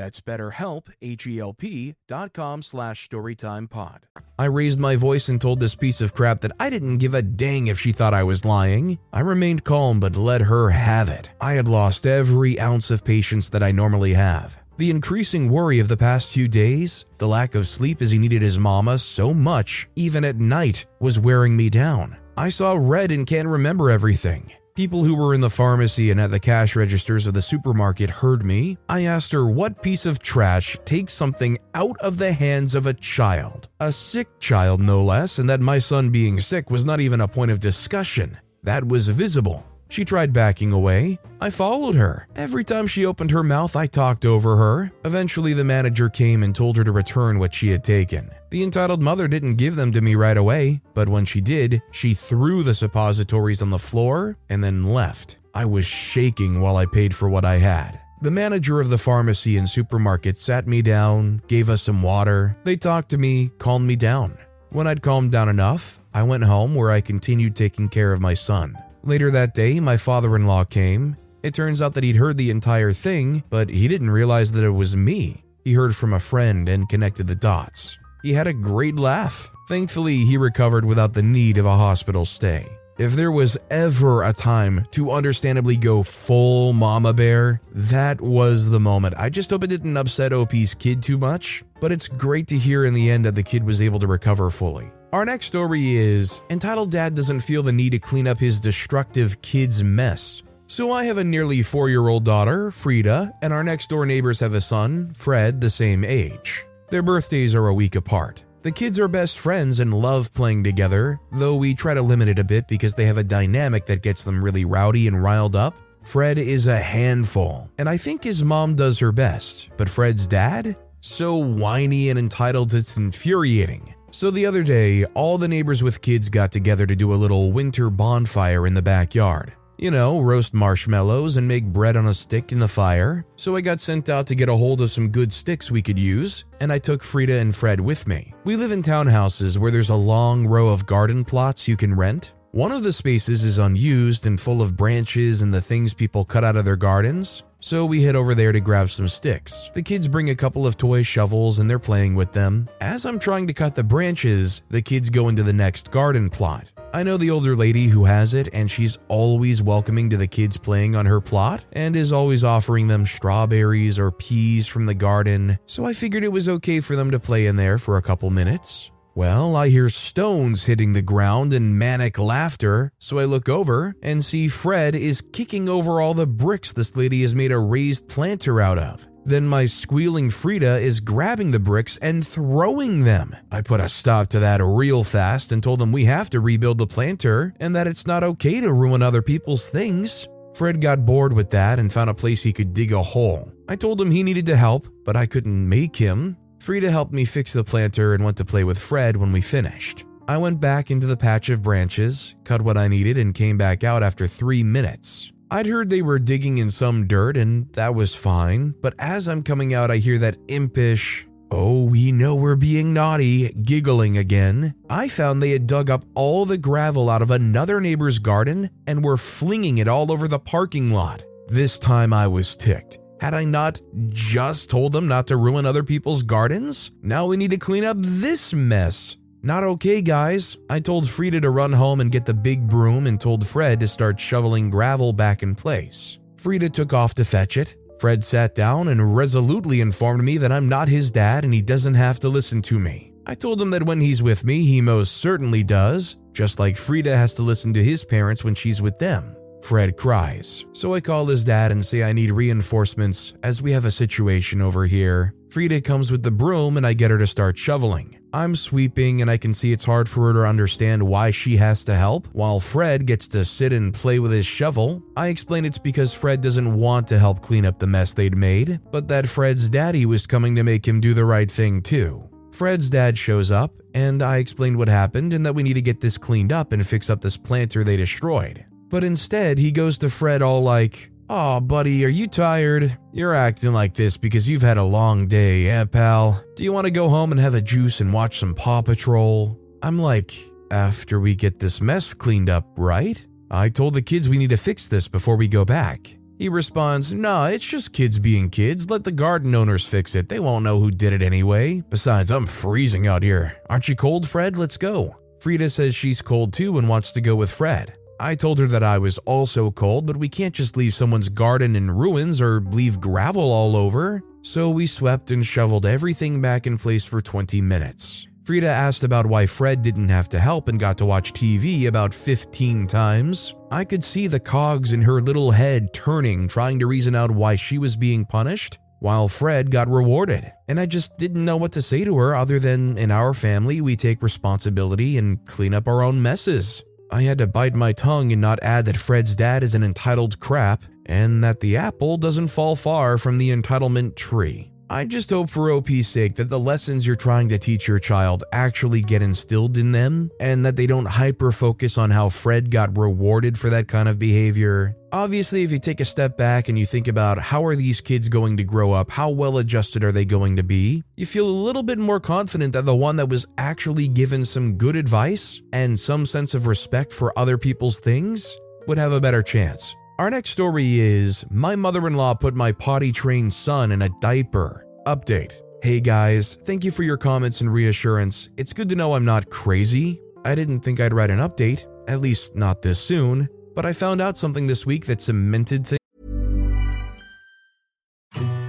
That's 0.00 0.22
betterhelp, 0.22 0.86
H-E-L-P 1.02 1.94
dot 2.08 2.32
com 2.32 2.62
slash 2.62 3.06
storytimepod. 3.06 3.98
I 4.38 4.46
raised 4.46 4.80
my 4.80 4.96
voice 4.96 5.28
and 5.28 5.38
told 5.38 5.60
this 5.60 5.74
piece 5.74 6.00
of 6.00 6.14
crap 6.14 6.40
that 6.40 6.52
I 6.58 6.70
didn't 6.70 6.96
give 7.04 7.12
a 7.12 7.20
dang 7.20 7.66
if 7.66 7.78
she 7.78 7.92
thought 7.92 8.14
I 8.14 8.22
was 8.22 8.46
lying. 8.46 8.98
I 9.12 9.20
remained 9.20 9.64
calm 9.64 10.00
but 10.00 10.16
let 10.16 10.40
her 10.40 10.70
have 10.70 11.10
it. 11.10 11.30
I 11.38 11.52
had 11.52 11.68
lost 11.68 12.06
every 12.06 12.58
ounce 12.58 12.90
of 12.90 13.04
patience 13.04 13.50
that 13.50 13.62
I 13.62 13.72
normally 13.72 14.14
have. 14.14 14.58
The 14.78 14.88
increasing 14.88 15.50
worry 15.50 15.80
of 15.80 15.88
the 15.88 15.98
past 15.98 16.30
few 16.32 16.48
days, 16.48 17.04
the 17.18 17.28
lack 17.28 17.54
of 17.54 17.68
sleep 17.68 18.00
as 18.00 18.10
he 18.10 18.18
needed 18.18 18.40
his 18.40 18.58
mama 18.58 18.96
so 18.96 19.34
much, 19.34 19.86
even 19.96 20.24
at 20.24 20.36
night, 20.36 20.86
was 21.00 21.18
wearing 21.18 21.54
me 21.54 21.68
down. 21.68 22.16
I 22.38 22.48
saw 22.48 22.72
red 22.72 23.12
and 23.12 23.26
can't 23.26 23.48
remember 23.48 23.90
everything. 23.90 24.50
People 24.80 25.04
who 25.04 25.14
were 25.14 25.34
in 25.34 25.42
the 25.42 25.50
pharmacy 25.50 26.10
and 26.10 26.18
at 26.18 26.30
the 26.30 26.40
cash 26.40 26.74
registers 26.74 27.26
of 27.26 27.34
the 27.34 27.42
supermarket 27.42 28.08
heard 28.08 28.42
me. 28.42 28.78
I 28.88 29.02
asked 29.02 29.30
her 29.32 29.44
what 29.44 29.82
piece 29.82 30.06
of 30.06 30.20
trash 30.20 30.78
takes 30.86 31.12
something 31.12 31.58
out 31.74 31.98
of 32.00 32.16
the 32.16 32.32
hands 32.32 32.74
of 32.74 32.86
a 32.86 32.94
child. 32.94 33.68
A 33.78 33.92
sick 33.92 34.38
child, 34.38 34.80
no 34.80 35.04
less, 35.04 35.38
and 35.38 35.50
that 35.50 35.60
my 35.60 35.80
son 35.80 36.08
being 36.08 36.40
sick 36.40 36.70
was 36.70 36.86
not 36.86 36.98
even 36.98 37.20
a 37.20 37.28
point 37.28 37.50
of 37.50 37.60
discussion. 37.60 38.38
That 38.62 38.88
was 38.88 39.06
visible. 39.08 39.69
She 39.90 40.04
tried 40.04 40.32
backing 40.32 40.72
away. 40.72 41.18
I 41.40 41.50
followed 41.50 41.96
her. 41.96 42.28
Every 42.36 42.62
time 42.62 42.86
she 42.86 43.04
opened 43.04 43.32
her 43.32 43.42
mouth, 43.42 43.74
I 43.74 43.88
talked 43.88 44.24
over 44.24 44.56
her. 44.56 44.92
Eventually, 45.04 45.52
the 45.52 45.64
manager 45.64 46.08
came 46.08 46.44
and 46.44 46.54
told 46.54 46.76
her 46.76 46.84
to 46.84 46.92
return 46.92 47.40
what 47.40 47.52
she 47.52 47.70
had 47.70 47.82
taken. 47.82 48.30
The 48.50 48.62
entitled 48.62 49.02
mother 49.02 49.26
didn't 49.26 49.56
give 49.56 49.74
them 49.74 49.90
to 49.92 50.00
me 50.00 50.14
right 50.14 50.36
away, 50.36 50.80
but 50.94 51.08
when 51.08 51.24
she 51.24 51.40
did, 51.40 51.82
she 51.90 52.14
threw 52.14 52.62
the 52.62 52.74
suppositories 52.74 53.62
on 53.62 53.70
the 53.70 53.78
floor 53.78 54.38
and 54.48 54.62
then 54.62 54.84
left. 54.84 55.38
I 55.54 55.64
was 55.64 55.86
shaking 55.86 56.60
while 56.60 56.76
I 56.76 56.86
paid 56.86 57.14
for 57.14 57.28
what 57.28 57.44
I 57.44 57.58
had. 57.58 58.00
The 58.22 58.30
manager 58.30 58.78
of 58.78 58.90
the 58.90 58.98
pharmacy 58.98 59.56
and 59.56 59.68
supermarket 59.68 60.38
sat 60.38 60.68
me 60.68 60.82
down, 60.82 61.42
gave 61.48 61.68
us 61.68 61.82
some 61.82 62.02
water. 62.02 62.56
They 62.62 62.76
talked 62.76 63.08
to 63.10 63.18
me, 63.18 63.50
calmed 63.58 63.88
me 63.88 63.96
down. 63.96 64.38
When 64.68 64.86
I'd 64.86 65.02
calmed 65.02 65.32
down 65.32 65.48
enough, 65.48 65.98
I 66.14 66.22
went 66.22 66.44
home 66.44 66.76
where 66.76 66.92
I 66.92 67.00
continued 67.00 67.56
taking 67.56 67.88
care 67.88 68.12
of 68.12 68.20
my 68.20 68.34
son. 68.34 68.76
Later 69.02 69.30
that 69.30 69.54
day, 69.54 69.80
my 69.80 69.96
father 69.96 70.36
in 70.36 70.46
law 70.46 70.64
came. 70.64 71.16
It 71.42 71.54
turns 71.54 71.80
out 71.80 71.94
that 71.94 72.04
he'd 72.04 72.16
heard 72.16 72.36
the 72.36 72.50
entire 72.50 72.92
thing, 72.92 73.42
but 73.48 73.70
he 73.70 73.88
didn't 73.88 74.10
realize 74.10 74.52
that 74.52 74.64
it 74.64 74.70
was 74.70 74.94
me. 74.94 75.42
He 75.64 75.72
heard 75.72 75.96
from 75.96 76.12
a 76.12 76.20
friend 76.20 76.68
and 76.68 76.88
connected 76.88 77.26
the 77.26 77.34
dots. 77.34 77.96
He 78.22 78.34
had 78.34 78.46
a 78.46 78.52
great 78.52 78.96
laugh. 78.96 79.48
Thankfully, 79.68 80.24
he 80.24 80.36
recovered 80.36 80.84
without 80.84 81.14
the 81.14 81.22
need 81.22 81.56
of 81.56 81.64
a 81.64 81.76
hospital 81.76 82.26
stay. 82.26 82.68
If 82.98 83.12
there 83.12 83.32
was 83.32 83.56
ever 83.70 84.24
a 84.24 84.34
time 84.34 84.86
to 84.90 85.12
understandably 85.12 85.78
go 85.78 86.02
full 86.02 86.74
mama 86.74 87.14
bear, 87.14 87.62
that 87.72 88.20
was 88.20 88.68
the 88.68 88.80
moment. 88.80 89.14
I 89.16 89.30
just 89.30 89.48
hope 89.48 89.64
it 89.64 89.68
didn't 89.68 89.96
upset 89.96 90.34
OP's 90.34 90.74
kid 90.74 91.02
too 91.02 91.16
much, 91.16 91.64
but 91.80 91.92
it's 91.92 92.08
great 92.08 92.48
to 92.48 92.58
hear 92.58 92.84
in 92.84 92.92
the 92.92 93.10
end 93.10 93.24
that 93.24 93.34
the 93.34 93.42
kid 93.42 93.64
was 93.64 93.80
able 93.80 94.00
to 94.00 94.06
recover 94.06 94.50
fully. 94.50 94.92
Our 95.12 95.24
next 95.24 95.46
story 95.46 95.96
is 95.96 96.40
entitled 96.50 96.92
Dad 96.92 97.16
Doesn't 97.16 97.40
Feel 97.40 97.64
the 97.64 97.72
Need 97.72 97.90
to 97.90 97.98
Clean 97.98 98.28
Up 98.28 98.38
His 98.38 98.60
Destructive 98.60 99.42
Kid's 99.42 99.82
Mess. 99.82 100.44
So 100.68 100.92
I 100.92 101.02
have 101.02 101.18
a 101.18 101.24
nearly 101.24 101.62
four 101.62 101.88
year 101.88 102.06
old 102.06 102.24
daughter, 102.24 102.70
Frida, 102.70 103.34
and 103.42 103.52
our 103.52 103.64
next 103.64 103.90
door 103.90 104.06
neighbors 104.06 104.38
have 104.38 104.54
a 104.54 104.60
son, 104.60 105.10
Fred, 105.10 105.60
the 105.60 105.68
same 105.68 106.04
age. 106.04 106.64
Their 106.90 107.02
birthdays 107.02 107.56
are 107.56 107.66
a 107.66 107.74
week 107.74 107.96
apart. 107.96 108.44
The 108.62 108.70
kids 108.70 109.00
are 109.00 109.08
best 109.08 109.40
friends 109.40 109.80
and 109.80 109.92
love 109.92 110.32
playing 110.32 110.62
together, 110.62 111.18
though 111.32 111.56
we 111.56 111.74
try 111.74 111.94
to 111.94 112.02
limit 112.02 112.28
it 112.28 112.38
a 112.38 112.44
bit 112.44 112.68
because 112.68 112.94
they 112.94 113.06
have 113.06 113.18
a 113.18 113.24
dynamic 113.24 113.86
that 113.86 114.02
gets 114.02 114.22
them 114.22 114.44
really 114.44 114.64
rowdy 114.64 115.08
and 115.08 115.20
riled 115.20 115.56
up. 115.56 115.74
Fred 116.04 116.38
is 116.38 116.68
a 116.68 116.78
handful, 116.78 117.68
and 117.78 117.88
I 117.88 117.96
think 117.96 118.22
his 118.22 118.44
mom 118.44 118.76
does 118.76 119.00
her 119.00 119.10
best, 119.10 119.70
but 119.76 119.90
Fred's 119.90 120.28
dad? 120.28 120.76
So 121.00 121.34
whiny 121.34 122.10
and 122.10 122.18
entitled 122.18 122.74
it's 122.74 122.96
infuriating. 122.96 123.94
So 124.12 124.30
the 124.30 124.44
other 124.44 124.62
day, 124.62 125.04
all 125.14 125.38
the 125.38 125.48
neighbors 125.48 125.82
with 125.82 126.02
kids 126.02 126.28
got 126.28 126.50
together 126.50 126.84
to 126.84 126.96
do 126.96 127.14
a 127.14 127.16
little 127.16 127.52
winter 127.52 127.90
bonfire 127.90 128.66
in 128.66 128.74
the 128.74 128.82
backyard. 128.82 129.54
You 129.78 129.90
know, 129.90 130.20
roast 130.20 130.52
marshmallows 130.52 131.38
and 131.38 131.48
make 131.48 131.64
bread 131.64 131.96
on 131.96 132.06
a 132.06 132.12
stick 132.12 132.52
in 132.52 132.58
the 132.58 132.68
fire. 132.68 133.24
So 133.36 133.56
I 133.56 133.62
got 133.62 133.80
sent 133.80 134.10
out 134.10 134.26
to 134.26 134.34
get 134.34 134.50
a 134.50 134.56
hold 134.56 134.82
of 134.82 134.90
some 134.90 135.08
good 135.08 135.32
sticks 135.32 135.70
we 135.70 135.80
could 135.80 135.98
use, 135.98 136.44
and 136.60 136.70
I 136.70 136.78
took 136.78 137.02
Frida 137.02 137.38
and 137.38 137.56
Fred 137.56 137.80
with 137.80 138.06
me. 138.06 138.34
We 138.44 138.56
live 138.56 138.72
in 138.72 138.82
townhouses 138.82 139.56
where 139.56 139.70
there's 139.70 139.88
a 139.88 139.94
long 139.94 140.46
row 140.46 140.68
of 140.68 140.84
garden 140.84 141.24
plots 141.24 141.66
you 141.66 141.78
can 141.78 141.94
rent. 141.94 142.34
One 142.50 142.72
of 142.72 142.82
the 142.82 142.92
spaces 142.92 143.44
is 143.44 143.58
unused 143.58 144.26
and 144.26 144.38
full 144.38 144.60
of 144.60 144.76
branches 144.76 145.40
and 145.40 145.54
the 145.54 145.62
things 145.62 145.94
people 145.94 146.24
cut 146.24 146.44
out 146.44 146.56
of 146.56 146.64
their 146.64 146.76
gardens, 146.76 147.44
so 147.60 147.84
we 147.84 148.02
head 148.02 148.16
over 148.16 148.34
there 148.34 148.52
to 148.52 148.60
grab 148.60 148.90
some 148.90 149.08
sticks. 149.08 149.70
The 149.74 149.82
kids 149.82 150.08
bring 150.08 150.30
a 150.30 150.34
couple 150.34 150.66
of 150.66 150.76
toy 150.76 151.02
shovels 151.02 151.58
and 151.58 151.70
they're 151.70 151.78
playing 151.78 152.14
with 152.14 152.32
them. 152.32 152.68
As 152.80 153.06
I'm 153.06 153.18
trying 153.18 153.46
to 153.46 153.52
cut 153.52 153.74
the 153.74 153.84
branches, 153.84 154.62
the 154.68 154.82
kids 154.82 155.10
go 155.10 155.28
into 155.28 155.42
the 155.42 155.52
next 155.52 155.90
garden 155.90 156.30
plot. 156.30 156.66
I 156.92 157.04
know 157.04 157.16
the 157.16 157.30
older 157.30 157.54
lady 157.54 157.86
who 157.86 158.04
has 158.06 158.34
it, 158.34 158.48
and 158.52 158.68
she's 158.68 158.98
always 159.06 159.62
welcoming 159.62 160.10
to 160.10 160.16
the 160.16 160.26
kids 160.26 160.56
playing 160.56 160.96
on 160.96 161.06
her 161.06 161.20
plot 161.20 161.64
and 161.72 161.94
is 161.94 162.12
always 162.12 162.42
offering 162.42 162.88
them 162.88 163.06
strawberries 163.06 163.96
or 163.96 164.10
peas 164.10 164.66
from 164.66 164.86
the 164.86 164.94
garden, 164.94 165.58
so 165.66 165.84
I 165.84 165.92
figured 165.92 166.24
it 166.24 166.32
was 166.32 166.48
okay 166.48 166.80
for 166.80 166.96
them 166.96 167.12
to 167.12 167.20
play 167.20 167.46
in 167.46 167.54
there 167.54 167.78
for 167.78 167.96
a 167.96 168.02
couple 168.02 168.28
minutes. 168.30 168.90
Well, 169.14 169.56
I 169.56 169.68
hear 169.68 169.90
stones 169.90 170.66
hitting 170.66 170.92
the 170.92 171.02
ground 171.02 171.52
and 171.52 171.76
manic 171.76 172.16
laughter, 172.16 172.92
so 172.98 173.18
I 173.18 173.24
look 173.24 173.48
over 173.48 173.96
and 174.02 174.24
see 174.24 174.46
Fred 174.46 174.94
is 174.94 175.20
kicking 175.32 175.68
over 175.68 176.00
all 176.00 176.14
the 176.14 176.28
bricks 176.28 176.72
this 176.72 176.94
lady 176.94 177.22
has 177.22 177.34
made 177.34 177.50
a 177.50 177.58
raised 177.58 178.08
planter 178.08 178.60
out 178.60 178.78
of. 178.78 179.08
Then 179.24 179.46
my 179.46 179.66
squealing 179.66 180.30
Frida 180.30 180.78
is 180.78 181.00
grabbing 181.00 181.50
the 181.50 181.58
bricks 181.58 181.98
and 181.98 182.26
throwing 182.26 183.02
them. 183.02 183.34
I 183.50 183.62
put 183.62 183.80
a 183.80 183.88
stop 183.88 184.28
to 184.28 184.38
that 184.38 184.62
real 184.62 185.02
fast 185.02 185.50
and 185.50 185.62
told 185.62 185.80
them 185.80 185.92
we 185.92 186.04
have 186.04 186.30
to 186.30 186.40
rebuild 186.40 186.78
the 186.78 186.86
planter 186.86 187.52
and 187.58 187.74
that 187.74 187.88
it's 187.88 188.06
not 188.06 188.22
okay 188.22 188.60
to 188.60 188.72
ruin 188.72 189.02
other 189.02 189.22
people's 189.22 189.68
things. 189.68 190.28
Fred 190.54 190.80
got 190.80 191.04
bored 191.04 191.32
with 191.32 191.50
that 191.50 191.78
and 191.78 191.92
found 191.92 192.10
a 192.10 192.14
place 192.14 192.42
he 192.42 192.52
could 192.52 192.74
dig 192.74 192.92
a 192.92 193.02
hole. 193.02 193.52
I 193.68 193.76
told 193.76 194.00
him 194.00 194.10
he 194.10 194.22
needed 194.22 194.46
to 194.46 194.56
help, 194.56 194.86
but 195.04 195.16
I 195.16 195.26
couldn't 195.26 195.68
make 195.68 195.96
him. 195.96 196.36
Frida 196.60 196.90
helped 196.90 197.12
me 197.14 197.24
fix 197.24 197.54
the 197.54 197.64
planter 197.64 198.12
and 198.12 198.22
went 198.22 198.36
to 198.36 198.44
play 198.44 198.64
with 198.64 198.78
Fred 198.78 199.16
when 199.16 199.32
we 199.32 199.40
finished. 199.40 200.04
I 200.28 200.36
went 200.36 200.60
back 200.60 200.90
into 200.90 201.06
the 201.06 201.16
patch 201.16 201.48
of 201.48 201.62
branches, 201.62 202.34
cut 202.44 202.60
what 202.60 202.76
I 202.76 202.86
needed, 202.86 203.16
and 203.16 203.34
came 203.34 203.56
back 203.56 203.82
out 203.82 204.02
after 204.02 204.26
three 204.26 204.62
minutes. 204.62 205.32
I'd 205.50 205.66
heard 205.66 205.88
they 205.88 206.02
were 206.02 206.18
digging 206.18 206.58
in 206.58 206.70
some 206.70 207.06
dirt, 207.06 207.38
and 207.38 207.72
that 207.72 207.94
was 207.94 208.14
fine, 208.14 208.74
but 208.82 208.94
as 208.98 209.26
I'm 209.26 209.42
coming 209.42 209.72
out, 209.72 209.90
I 209.90 209.96
hear 209.96 210.18
that 210.18 210.36
impish, 210.48 211.26
oh, 211.50 211.86
we 211.86 212.12
know 212.12 212.36
we're 212.36 212.56
being 212.56 212.92
naughty, 212.92 213.48
giggling 213.54 214.18
again. 214.18 214.74
I 214.90 215.08
found 215.08 215.42
they 215.42 215.50
had 215.52 215.66
dug 215.66 215.88
up 215.88 216.04
all 216.14 216.44
the 216.44 216.58
gravel 216.58 217.08
out 217.08 217.22
of 217.22 217.30
another 217.30 217.80
neighbor's 217.80 218.18
garden 218.18 218.68
and 218.86 219.02
were 219.02 219.16
flinging 219.16 219.78
it 219.78 219.88
all 219.88 220.12
over 220.12 220.28
the 220.28 220.38
parking 220.38 220.90
lot. 220.90 221.24
This 221.48 221.78
time 221.78 222.12
I 222.12 222.28
was 222.28 222.54
ticked. 222.54 222.98
Had 223.20 223.34
I 223.34 223.44
not 223.44 223.80
just 224.08 224.70
told 224.70 224.92
them 224.92 225.06
not 225.06 225.26
to 225.26 225.36
ruin 225.36 225.66
other 225.66 225.82
people's 225.82 226.22
gardens? 226.22 226.90
Now 227.02 227.26
we 227.26 227.36
need 227.36 227.50
to 227.50 227.58
clean 227.58 227.84
up 227.84 227.98
this 228.00 228.54
mess. 228.54 229.18
Not 229.42 229.62
okay, 229.62 230.00
guys. 230.00 230.56
I 230.70 230.80
told 230.80 231.06
Frida 231.06 231.42
to 231.42 231.50
run 231.50 231.72
home 231.74 232.00
and 232.00 232.10
get 232.10 232.24
the 232.24 232.32
big 232.32 232.66
broom 232.66 233.06
and 233.06 233.20
told 233.20 233.46
Fred 233.46 233.80
to 233.80 233.88
start 233.88 234.18
shoveling 234.18 234.70
gravel 234.70 235.12
back 235.12 235.42
in 235.42 235.54
place. 235.54 236.18
Frida 236.36 236.70
took 236.70 236.94
off 236.94 237.14
to 237.16 237.24
fetch 237.26 237.58
it. 237.58 237.76
Fred 237.98 238.24
sat 238.24 238.54
down 238.54 238.88
and 238.88 239.14
resolutely 239.14 239.82
informed 239.82 240.24
me 240.24 240.38
that 240.38 240.52
I'm 240.52 240.70
not 240.70 240.88
his 240.88 241.10
dad 241.10 241.44
and 241.44 241.52
he 241.52 241.60
doesn't 241.60 241.96
have 241.96 242.20
to 242.20 242.30
listen 242.30 242.62
to 242.62 242.78
me. 242.78 243.12
I 243.26 243.34
told 243.34 243.60
him 243.60 243.68
that 243.70 243.82
when 243.82 244.00
he's 244.00 244.22
with 244.22 244.46
me, 244.46 244.64
he 244.64 244.80
most 244.80 245.18
certainly 245.18 245.62
does, 245.62 246.16
just 246.32 246.58
like 246.58 246.78
Frida 246.78 247.14
has 247.14 247.34
to 247.34 247.42
listen 247.42 247.74
to 247.74 247.84
his 247.84 248.02
parents 248.02 248.44
when 248.44 248.54
she's 248.54 248.80
with 248.80 248.98
them. 248.98 249.36
Fred 249.62 249.96
cries, 249.96 250.64
so 250.72 250.94
I 250.94 251.00
call 251.00 251.26
his 251.26 251.44
dad 251.44 251.70
and 251.72 251.84
say 251.84 252.02
I 252.02 252.12
need 252.12 252.30
reinforcements 252.30 253.34
as 253.42 253.62
we 253.62 253.72
have 253.72 253.84
a 253.84 253.90
situation 253.90 254.60
over 254.60 254.86
here. 254.86 255.34
Frida 255.50 255.80
comes 255.80 256.10
with 256.10 256.22
the 256.22 256.30
broom 256.30 256.76
and 256.76 256.86
I 256.86 256.92
get 256.92 257.10
her 257.10 257.18
to 257.18 257.26
start 257.26 257.58
shoveling. 257.58 258.16
I'm 258.32 258.54
sweeping 258.54 259.20
and 259.20 259.30
I 259.30 259.36
can 259.36 259.52
see 259.52 259.72
it's 259.72 259.84
hard 259.84 260.08
for 260.08 260.28
her 260.28 260.32
to 260.34 260.48
understand 260.48 261.02
why 261.02 261.32
she 261.32 261.56
has 261.56 261.82
to 261.84 261.94
help, 261.94 262.28
while 262.28 262.60
Fred 262.60 263.04
gets 263.06 263.26
to 263.28 263.44
sit 263.44 263.72
and 263.72 263.92
play 263.92 264.20
with 264.20 264.30
his 264.30 264.46
shovel. 264.46 265.02
I 265.16 265.28
explain 265.28 265.64
it's 265.64 265.78
because 265.78 266.14
Fred 266.14 266.40
doesn't 266.40 266.78
want 266.78 267.08
to 267.08 267.18
help 267.18 267.42
clean 267.42 267.66
up 267.66 267.80
the 267.80 267.88
mess 267.88 268.14
they'd 268.14 268.36
made, 268.36 268.80
but 268.92 269.08
that 269.08 269.28
Fred's 269.28 269.68
daddy 269.68 270.06
was 270.06 270.26
coming 270.26 270.54
to 270.54 270.62
make 270.62 270.86
him 270.86 271.00
do 271.00 271.14
the 271.14 271.24
right 271.24 271.50
thing 271.50 271.82
too. 271.82 272.28
Fred's 272.52 272.88
dad 272.88 273.18
shows 273.18 273.50
up, 273.50 273.80
and 273.94 274.22
I 274.22 274.38
explained 274.38 274.76
what 274.76 274.88
happened 274.88 275.32
and 275.32 275.44
that 275.46 275.54
we 275.54 275.62
need 275.62 275.74
to 275.74 275.82
get 275.82 276.00
this 276.00 276.18
cleaned 276.18 276.52
up 276.52 276.72
and 276.72 276.86
fix 276.86 277.10
up 277.10 277.20
this 277.20 277.36
planter 277.36 277.82
they 277.82 277.96
destroyed. 277.96 278.64
But 278.90 279.04
instead, 279.04 279.58
he 279.58 279.72
goes 279.72 279.98
to 279.98 280.10
Fred 280.10 280.42
all 280.42 280.62
like, 280.62 281.10
Aw, 281.30 281.60
buddy, 281.60 282.04
are 282.04 282.08
you 282.08 282.26
tired? 282.26 282.98
You're 283.12 283.36
acting 283.36 283.72
like 283.72 283.94
this 283.94 284.16
because 284.16 284.48
you've 284.50 284.62
had 284.62 284.78
a 284.78 284.82
long 284.82 285.28
day, 285.28 285.68
eh, 285.68 285.84
pal? 285.84 286.44
Do 286.56 286.64
you 286.64 286.72
want 286.72 286.86
to 286.86 286.90
go 286.90 287.08
home 287.08 287.30
and 287.30 287.40
have 287.40 287.54
a 287.54 287.62
juice 287.62 288.00
and 288.00 288.12
watch 288.12 288.40
some 288.40 288.52
Paw 288.52 288.82
Patrol? 288.82 289.56
I'm 289.80 290.00
like, 290.00 290.34
after 290.72 291.20
we 291.20 291.36
get 291.36 291.60
this 291.60 291.80
mess 291.80 292.14
cleaned 292.14 292.50
up, 292.50 292.66
right? 292.76 293.24
I 293.48 293.68
told 293.68 293.94
the 293.94 294.02
kids 294.02 294.28
we 294.28 294.38
need 294.38 294.50
to 294.50 294.56
fix 294.56 294.88
this 294.88 295.06
before 295.06 295.36
we 295.36 295.46
go 295.46 295.64
back. 295.64 296.16
He 296.36 296.48
responds, 296.48 297.12
Nah, 297.12 297.46
it's 297.46 297.66
just 297.66 297.92
kids 297.92 298.18
being 298.18 298.50
kids. 298.50 298.90
Let 298.90 299.04
the 299.04 299.12
garden 299.12 299.54
owners 299.54 299.86
fix 299.86 300.16
it. 300.16 300.28
They 300.28 300.40
won't 300.40 300.64
know 300.64 300.80
who 300.80 300.90
did 300.90 301.12
it 301.12 301.22
anyway. 301.22 301.82
Besides, 301.90 302.32
I'm 302.32 302.46
freezing 302.46 303.06
out 303.06 303.22
here. 303.22 303.56
Aren't 303.68 303.88
you 303.88 303.94
cold, 303.94 304.28
Fred? 304.28 304.56
Let's 304.56 304.78
go. 304.78 305.16
Frida 305.40 305.70
says 305.70 305.94
she's 305.94 306.22
cold 306.22 306.52
too 306.52 306.76
and 306.78 306.88
wants 306.88 307.12
to 307.12 307.20
go 307.20 307.36
with 307.36 307.50
Fred. 307.50 307.94
I 308.20 308.34
told 308.34 308.58
her 308.58 308.66
that 308.66 308.82
I 308.82 308.98
was 308.98 309.16
also 309.18 309.70
cold, 309.70 310.04
but 310.04 310.18
we 310.18 310.28
can't 310.28 310.54
just 310.54 310.76
leave 310.76 310.92
someone's 310.92 311.30
garden 311.30 311.74
in 311.74 311.90
ruins 311.90 312.38
or 312.40 312.60
leave 312.60 313.00
gravel 313.00 313.50
all 313.50 313.74
over. 313.74 314.22
So 314.42 314.68
we 314.68 314.86
swept 314.86 315.30
and 315.30 315.44
shoveled 315.44 315.86
everything 315.86 316.42
back 316.42 316.66
in 316.66 316.76
place 316.76 317.04
for 317.04 317.22
20 317.22 317.62
minutes. 317.62 318.28
Frida 318.44 318.68
asked 318.68 319.04
about 319.04 319.24
why 319.24 319.46
Fred 319.46 319.80
didn't 319.80 320.10
have 320.10 320.28
to 320.30 320.40
help 320.40 320.68
and 320.68 320.78
got 320.78 320.98
to 320.98 321.06
watch 321.06 321.32
TV 321.32 321.86
about 321.86 322.12
15 322.12 322.86
times. 322.86 323.54
I 323.70 323.84
could 323.84 324.04
see 324.04 324.26
the 324.26 324.40
cogs 324.40 324.92
in 324.92 325.02
her 325.02 325.22
little 325.22 325.52
head 325.52 325.94
turning, 325.94 326.46
trying 326.46 326.78
to 326.80 326.86
reason 326.86 327.14
out 327.14 327.30
why 327.30 327.56
she 327.56 327.78
was 327.78 327.96
being 327.96 328.26
punished, 328.26 328.78
while 328.98 329.28
Fred 329.28 329.70
got 329.70 329.88
rewarded. 329.88 330.52
And 330.68 330.78
I 330.78 330.86
just 330.86 331.16
didn't 331.16 331.44
know 331.44 331.56
what 331.56 331.72
to 331.72 331.82
say 331.82 332.04
to 332.04 332.16
her 332.18 332.34
other 332.34 332.58
than 332.58 332.98
in 332.98 333.10
our 333.10 333.32
family, 333.32 333.80
we 333.80 333.96
take 333.96 334.22
responsibility 334.22 335.16
and 335.16 335.42
clean 335.46 335.72
up 335.72 335.88
our 335.88 336.02
own 336.02 336.20
messes. 336.20 336.82
I 337.12 337.22
had 337.22 337.38
to 337.38 337.46
bite 337.48 337.74
my 337.74 337.92
tongue 337.92 338.30
and 338.30 338.40
not 338.40 338.62
add 338.62 338.84
that 338.84 338.96
Fred's 338.96 339.34
dad 339.34 339.64
is 339.64 339.74
an 339.74 339.82
entitled 339.82 340.38
crap 340.38 340.84
and 341.06 341.42
that 341.42 341.58
the 341.58 341.76
apple 341.76 342.16
doesn't 342.16 342.48
fall 342.48 342.76
far 342.76 343.18
from 343.18 343.38
the 343.38 343.50
entitlement 343.50 344.14
tree. 344.14 344.69
I 344.92 345.04
just 345.04 345.30
hope 345.30 345.48
for 345.48 345.70
OP's 345.70 346.08
sake 346.08 346.34
that 346.34 346.48
the 346.48 346.58
lessons 346.58 347.06
you're 347.06 347.14
trying 347.14 347.48
to 347.50 347.58
teach 347.58 347.86
your 347.86 348.00
child 348.00 348.42
actually 348.52 349.02
get 349.02 349.22
instilled 349.22 349.76
in 349.76 349.92
them 349.92 350.32
and 350.40 350.66
that 350.66 350.74
they 350.74 350.88
don't 350.88 351.06
hyper 351.06 351.52
focus 351.52 351.96
on 351.96 352.10
how 352.10 352.28
Fred 352.28 352.72
got 352.72 352.98
rewarded 352.98 353.56
for 353.56 353.70
that 353.70 353.86
kind 353.86 354.08
of 354.08 354.18
behavior. 354.18 354.96
Obviously, 355.12 355.62
if 355.62 355.70
you 355.70 355.78
take 355.78 356.00
a 356.00 356.04
step 356.04 356.36
back 356.36 356.68
and 356.68 356.76
you 356.76 356.86
think 356.86 357.06
about 357.06 357.38
how 357.38 357.64
are 357.64 357.76
these 357.76 358.00
kids 358.00 358.28
going 358.28 358.56
to 358.56 358.64
grow 358.64 358.90
up, 358.90 359.12
how 359.12 359.30
well 359.30 359.58
adjusted 359.58 360.02
are 360.02 360.10
they 360.10 360.24
going 360.24 360.56
to 360.56 360.64
be, 360.64 361.04
you 361.16 361.24
feel 361.24 361.46
a 361.46 361.62
little 361.66 361.84
bit 361.84 361.98
more 361.98 362.18
confident 362.18 362.72
that 362.72 362.84
the 362.84 362.96
one 362.96 363.14
that 363.14 363.28
was 363.28 363.46
actually 363.58 364.08
given 364.08 364.44
some 364.44 364.74
good 364.74 364.96
advice 364.96 365.62
and 365.72 366.00
some 366.00 366.26
sense 366.26 366.52
of 366.52 366.66
respect 366.66 367.12
for 367.12 367.32
other 367.38 367.56
people's 367.56 368.00
things 368.00 368.56
would 368.88 368.98
have 368.98 369.12
a 369.12 369.20
better 369.20 369.40
chance. 369.40 369.94
Our 370.20 370.28
next 370.28 370.50
story 370.50 371.00
is 371.00 371.46
My 371.48 371.76
mother 371.76 372.06
in 372.06 372.12
law 372.12 372.34
put 372.34 372.54
my 372.54 372.72
potty 372.72 373.10
trained 373.10 373.54
son 373.54 373.90
in 373.90 374.02
a 374.02 374.10
diaper. 374.20 374.86
Update. 375.06 375.54
Hey 375.82 375.98
guys, 376.02 376.56
thank 376.56 376.84
you 376.84 376.90
for 376.90 377.02
your 377.02 377.16
comments 377.16 377.62
and 377.62 377.72
reassurance. 377.72 378.50
It's 378.58 378.74
good 378.74 378.90
to 378.90 378.94
know 378.94 379.14
I'm 379.14 379.24
not 379.24 379.48
crazy. 379.48 380.20
I 380.44 380.54
didn't 380.54 380.80
think 380.80 381.00
I'd 381.00 381.14
write 381.14 381.30
an 381.30 381.38
update, 381.38 381.86
at 382.06 382.20
least 382.20 382.54
not 382.54 382.82
this 382.82 383.00
soon, 383.00 383.48
but 383.74 383.86
I 383.86 383.94
found 383.94 384.20
out 384.20 384.36
something 384.36 384.66
this 384.66 384.84
week 384.84 385.06
that 385.06 385.22
cemented 385.22 385.86
things. 385.86 385.98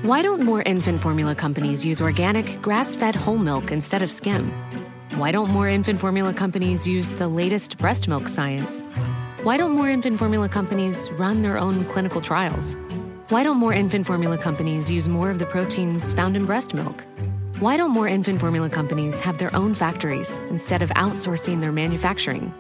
Why 0.03 0.21
don't 0.21 0.43
more 0.43 0.61
infant 0.61 1.01
formula 1.01 1.35
companies 1.35 1.83
use 1.83 2.01
organic, 2.01 2.61
grass 2.61 2.95
fed 2.95 3.13
whole 3.13 3.37
milk 3.37 3.73
instead 3.73 4.01
of 4.01 4.09
skim? 4.09 4.53
Why 5.15 5.33
don't 5.33 5.49
more 5.49 5.67
infant 5.67 5.99
formula 5.99 6.33
companies 6.33 6.87
use 6.87 7.11
the 7.11 7.27
latest 7.27 7.77
breast 7.77 8.07
milk 8.07 8.29
science? 8.29 8.85
Why 9.43 9.57
don't 9.57 9.71
more 9.71 9.89
infant 9.89 10.19
formula 10.19 10.47
companies 10.47 11.09
run 11.13 11.41
their 11.41 11.57
own 11.57 11.83
clinical 11.85 12.21
trials? 12.21 12.77
Why 13.29 13.41
don't 13.41 13.57
more 13.57 13.73
infant 13.73 14.05
formula 14.05 14.37
companies 14.37 14.91
use 14.91 15.09
more 15.09 15.31
of 15.31 15.39
the 15.39 15.47
proteins 15.47 16.13
found 16.13 16.37
in 16.37 16.45
breast 16.45 16.75
milk? 16.75 17.03
Why 17.57 17.75
don't 17.75 17.89
more 17.89 18.07
infant 18.07 18.39
formula 18.39 18.69
companies 18.69 19.19
have 19.21 19.39
their 19.39 19.55
own 19.55 19.73
factories 19.73 20.37
instead 20.51 20.83
of 20.83 20.91
outsourcing 20.91 21.59
their 21.59 21.71
manufacturing? 21.71 22.53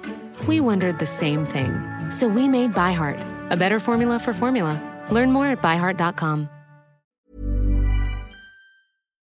We 0.47 0.59
wondered 0.59 0.97
the 0.97 1.05
same 1.05 1.45
thing. 1.45 1.71
So 2.09 2.27
we 2.27 2.47
made 2.47 2.71
ByHeart, 2.71 3.51
a 3.51 3.55
better 3.55 3.79
formula 3.79 4.17
for 4.17 4.33
formula. 4.33 4.81
Learn 5.11 5.31
more 5.31 5.45
at 5.45 5.61
byheart.com. 5.61 6.49